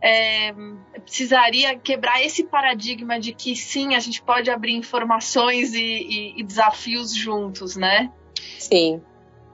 é, 0.00 0.52
precisaria 1.00 1.78
quebrar 1.78 2.24
esse 2.24 2.44
paradigma 2.44 3.18
de 3.20 3.32
que 3.32 3.54
sim, 3.54 3.94
a 3.94 4.00
gente 4.00 4.22
pode 4.22 4.50
abrir 4.50 4.74
informações 4.74 5.72
e, 5.74 5.80
e, 5.80 6.40
e 6.40 6.42
desafios 6.42 7.14
juntos, 7.14 7.76
né? 7.76 8.12
Sim. 8.58 9.00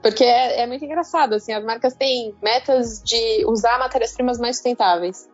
Porque 0.01 0.23
é, 0.23 0.61
é, 0.61 0.67
muito 0.67 0.83
engraçado, 0.83 1.33
assim, 1.35 1.51
as 1.51 1.63
marcas 1.63 1.93
têm 1.93 2.33
metas 2.41 3.03
de 3.03 3.45
usar 3.45 3.77
matérias-primas 3.77 4.39
mais 4.39 4.55
sustentáveis. 4.55 5.29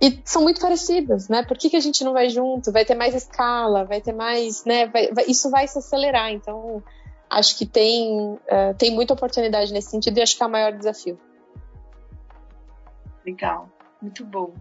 E 0.00 0.20
são 0.24 0.42
muito 0.42 0.60
parecidas, 0.60 1.28
né? 1.28 1.44
Por 1.44 1.58
que, 1.58 1.68
que 1.68 1.76
a 1.76 1.80
gente 1.80 2.02
não 2.02 2.14
vai 2.14 2.30
junto? 2.30 2.72
Vai 2.72 2.84
ter 2.84 2.94
mais 2.94 3.14
escala, 3.14 3.84
vai 3.84 4.00
ter 4.00 4.14
mais, 4.14 4.64
né? 4.64 4.86
Vai, 4.86 5.12
vai, 5.12 5.24
isso 5.28 5.50
vai 5.50 5.68
se 5.68 5.78
acelerar. 5.78 6.30
Então, 6.30 6.82
acho 7.28 7.58
que 7.58 7.66
tem, 7.66 8.32
uh, 8.32 8.74
tem 8.78 8.94
muita 8.94 9.12
oportunidade 9.12 9.72
nesse 9.72 9.90
sentido 9.90 10.16
e 10.16 10.22
acho 10.22 10.36
que 10.36 10.42
é 10.42 10.46
o 10.46 10.50
maior 10.50 10.72
desafio. 10.72 11.20
Legal. 13.26 13.68
Muito 14.00 14.24
bom. 14.24 14.54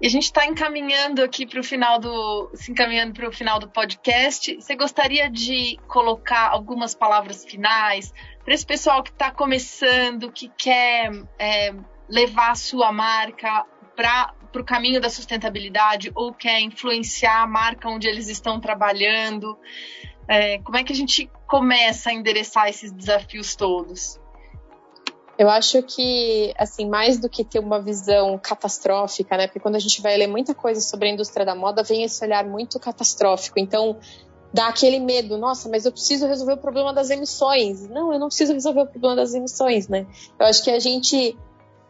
E 0.00 0.06
a 0.06 0.10
gente 0.10 0.24
está 0.24 0.46
encaminhando 0.46 1.22
aqui 1.22 1.44
para 1.44 1.58
o 1.58 1.64
final 1.64 1.98
do, 1.98 2.50
se 2.54 2.70
encaminhando 2.70 3.12
para 3.12 3.28
o 3.28 3.32
final 3.32 3.58
do 3.58 3.68
podcast. 3.68 4.54
Você 4.54 4.76
gostaria 4.76 5.28
de 5.28 5.76
colocar 5.88 6.50
algumas 6.50 6.94
palavras 6.94 7.44
finais 7.44 8.14
para 8.44 8.54
esse 8.54 8.64
pessoal 8.64 9.02
que 9.02 9.10
está 9.10 9.30
começando, 9.30 10.30
que 10.30 10.48
quer 10.56 11.10
é, 11.38 11.74
levar 12.08 12.52
a 12.52 12.54
sua 12.54 12.92
marca 12.92 13.66
para 13.96 14.32
o 14.54 14.64
caminho 14.64 15.00
da 15.00 15.10
sustentabilidade 15.10 16.10
ou 16.14 16.32
quer 16.32 16.60
influenciar 16.60 17.42
a 17.42 17.46
marca 17.46 17.88
onde 17.88 18.08
eles 18.08 18.28
estão 18.28 18.60
trabalhando? 18.60 19.58
É, 20.26 20.58
como 20.58 20.76
é 20.76 20.84
que 20.84 20.92
a 20.92 20.96
gente 20.96 21.30
começa 21.46 22.10
a 22.10 22.12
endereçar 22.12 22.68
esses 22.68 22.92
desafios 22.92 23.54
todos? 23.56 24.20
Eu 25.38 25.48
acho 25.48 25.80
que, 25.84 26.52
assim, 26.58 26.88
mais 26.88 27.18
do 27.18 27.28
que 27.28 27.44
ter 27.44 27.60
uma 27.60 27.80
visão 27.80 28.36
catastrófica, 28.38 29.36
né? 29.36 29.46
Porque 29.46 29.60
quando 29.60 29.76
a 29.76 29.78
gente 29.78 30.02
vai 30.02 30.16
ler 30.16 30.26
muita 30.26 30.52
coisa 30.52 30.80
sobre 30.80 31.08
a 31.08 31.12
indústria 31.12 31.46
da 31.46 31.54
moda, 31.54 31.84
vem 31.84 32.02
esse 32.02 32.24
olhar 32.24 32.44
muito 32.44 32.80
catastrófico. 32.80 33.56
Então, 33.56 33.98
dá 34.52 34.66
aquele 34.66 34.98
medo, 34.98 35.38
nossa, 35.38 35.68
mas 35.68 35.84
eu 35.84 35.92
preciso 35.92 36.26
resolver 36.26 36.54
o 36.54 36.58
problema 36.58 36.92
das 36.92 37.10
emissões. 37.10 37.88
Não, 37.88 38.12
eu 38.12 38.18
não 38.18 38.26
preciso 38.26 38.52
resolver 38.52 38.80
o 38.80 38.86
problema 38.86 39.14
das 39.14 39.32
emissões, 39.32 39.86
né? 39.86 40.06
Eu 40.40 40.46
acho 40.46 40.64
que 40.64 40.70
a 40.70 40.80
gente, 40.80 41.38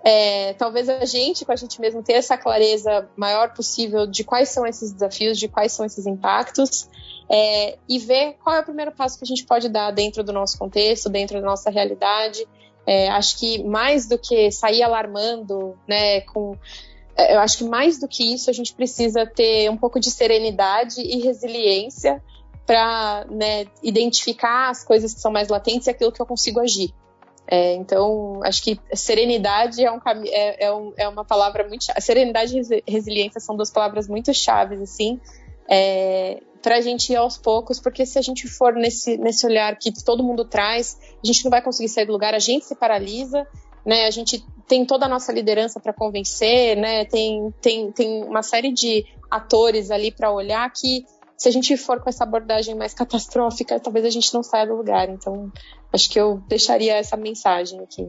é, 0.05 0.55
talvez 0.55 0.89
a 0.89 1.05
gente, 1.05 1.45
com 1.45 1.53
a 1.53 1.57
gente 1.57 1.81
mesmo, 1.81 2.03
ter 2.03 2.15
essa 2.15 2.37
clareza 2.37 3.09
maior 3.17 3.53
possível 3.53 4.07
de 4.07 4.25
quais 4.25 4.49
são 4.49 4.67
esses 4.67 4.93
desafios, 4.93 5.39
de 5.39 5.49
quais 5.49 5.73
são 5.73 5.85
esses 5.85 6.07
impactos, 6.07 6.89
é, 7.31 7.79
e 7.89 7.99
ver 7.99 8.37
qual 8.43 8.57
é 8.57 8.61
o 8.61 8.65
primeiro 8.65 8.93
passo 8.93 9.19
que 9.19 9.25
a 9.25 9.27
gente 9.27 9.45
pode 9.45 9.69
dar 9.69 9.91
dentro 9.91 10.23
do 10.23 10.33
nosso 10.33 10.59
contexto, 10.59 11.09
dentro 11.09 11.41
da 11.41 11.47
nossa 11.47 11.71
realidade, 11.71 12.47
é, 12.87 13.09
acho 13.11 13.39
que 13.39 13.63
mais 13.65 14.07
do 14.07 14.19
que 14.19 14.51
sair 14.51 14.83
alarmando, 14.83 15.77
né, 15.87 16.23
com 16.23 16.57
é, 17.19 17.35
eu 17.35 17.41
acho 17.41 17.59
que 17.59 17.65
mais 17.65 17.99
do 17.99 18.07
que 18.07 18.33
isso 18.33 18.49
a 18.49 18.53
gente 18.53 18.73
precisa 18.73 19.27
ter 19.27 19.69
um 19.69 19.77
pouco 19.77 19.99
de 19.99 20.11
serenidade 20.11 21.01
e 21.01 21.21
resiliência 21.21 22.23
para 22.65 23.27
né, 23.29 23.67
identificar 23.83 24.71
as 24.71 24.85
coisas 24.85 25.13
que 25.13 25.21
são 25.21 25.33
mais 25.33 25.49
latentes 25.49 25.89
e 25.89 25.91
aquilo 25.91 26.13
que 26.13 26.23
eu 26.23 26.27
consigo 26.27 26.61
agir. 26.61 26.95
É, 27.51 27.73
então, 27.75 28.41
acho 28.45 28.63
que 28.63 28.79
serenidade 28.93 29.83
é, 29.83 29.91
um, 29.91 29.99
é, 30.27 30.67
é, 30.67 30.73
um, 30.73 30.93
é 30.99 31.09
uma 31.09 31.25
palavra 31.25 31.67
muito. 31.67 31.87
Serenidade 31.99 32.61
e 32.61 32.91
resiliência 32.91 33.41
são 33.41 33.57
duas 33.57 33.71
palavras 33.71 34.07
muito 34.07 34.35
chaves, 34.35 34.83
assim, 34.83 35.19
é, 35.67 36.43
para 36.63 36.77
a 36.77 36.81
gente 36.83 37.11
ir 37.13 37.17
aos 37.17 37.39
poucos, 37.39 37.81
porque 37.81 38.05
se 38.05 38.19
a 38.19 38.23
gente 38.23 38.47
for 38.47 38.75
nesse, 38.75 39.17
nesse 39.17 39.47
olhar 39.47 39.79
que 39.79 39.91
todo 40.05 40.23
mundo 40.23 40.45
traz, 40.45 40.99
a 41.25 41.27
gente 41.27 41.43
não 41.43 41.51
vai 41.51 41.63
conseguir 41.63 41.89
sair 41.89 42.05
do 42.05 42.13
lugar, 42.13 42.35
a 42.35 42.39
gente 42.39 42.67
se 42.67 42.75
paralisa, 42.75 43.47
né? 43.85 44.05
A 44.05 44.11
gente 44.11 44.45
tem 44.67 44.85
toda 44.85 45.07
a 45.07 45.09
nossa 45.09 45.33
liderança 45.33 45.81
para 45.81 45.95
convencer, 45.95 46.77
né? 46.77 47.07
Tem, 47.07 47.51
tem, 47.63 47.91
tem 47.93 48.25
uma 48.25 48.43
série 48.43 48.73
de 48.73 49.07
atores 49.31 49.91
ali 49.91 50.11
para 50.11 50.31
olhar 50.31 50.71
que 50.71 51.07
se 51.39 51.49
a 51.49 51.53
gente 51.53 51.77
for 51.77 52.01
com 52.01 52.11
essa 52.11 52.25
abordagem 52.25 52.75
mais 52.75 52.93
catastrófica, 52.93 53.79
talvez 53.79 54.05
a 54.05 54.11
gente 54.11 54.35
não 54.35 54.43
saia 54.43 54.67
do 54.67 54.75
lugar. 54.75 55.09
Então, 55.09 55.51
acho 55.93 56.11
que 56.11 56.19
eu 56.19 56.39
deixaria 56.49 56.97
essa 56.97 57.17
mensagem 57.17 57.81
aqui. 57.81 58.09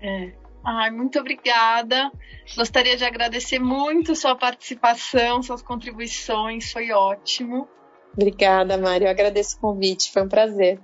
É. 0.00 0.32
Ai, 0.64 0.90
muito 0.90 1.18
obrigada. 1.18 2.10
Gostaria 2.56 2.96
de 2.96 3.04
agradecer 3.04 3.58
muito 3.58 4.14
sua 4.14 4.34
participação, 4.34 5.42
suas 5.42 5.62
contribuições, 5.62 6.72
foi 6.72 6.90
ótimo. 6.90 7.68
Obrigada, 8.14 8.78
Mário. 8.78 9.06
Eu 9.06 9.10
agradeço 9.10 9.56
o 9.56 9.60
convite, 9.60 10.10
foi 10.10 10.22
um 10.22 10.28
prazer. 10.28 10.80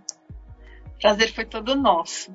Prazer 1.00 1.33
foi 1.33 1.46
todo 1.46 1.74
nosso. 1.74 2.35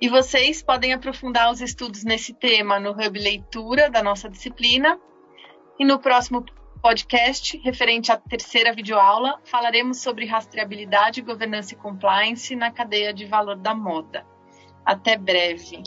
E 0.00 0.08
vocês 0.08 0.62
podem 0.62 0.92
aprofundar 0.92 1.50
os 1.50 1.60
estudos 1.60 2.04
nesse 2.04 2.32
tema 2.32 2.78
no 2.78 2.92
Hub 2.92 3.18
Leitura 3.18 3.90
da 3.90 4.02
nossa 4.02 4.28
disciplina. 4.28 4.98
E 5.78 5.84
no 5.84 5.98
próximo 5.98 6.44
podcast, 6.80 7.60
referente 7.62 8.10
à 8.10 8.16
terceira 8.16 8.72
videoaula, 8.72 9.38
falaremos 9.44 9.98
sobre 9.98 10.26
rastreabilidade, 10.26 11.22
governança 11.22 11.74
e 11.74 11.76
compliance 11.76 12.56
na 12.56 12.70
cadeia 12.70 13.12
de 13.12 13.26
valor 13.26 13.56
da 13.56 13.74
moda. 13.74 14.24
Até 14.84 15.16
breve. 15.16 15.82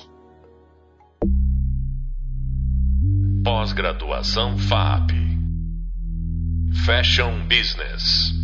Pós-graduação 3.43 4.57
FAP 4.57 5.11
Fashion 6.85 7.47
Business 7.47 8.42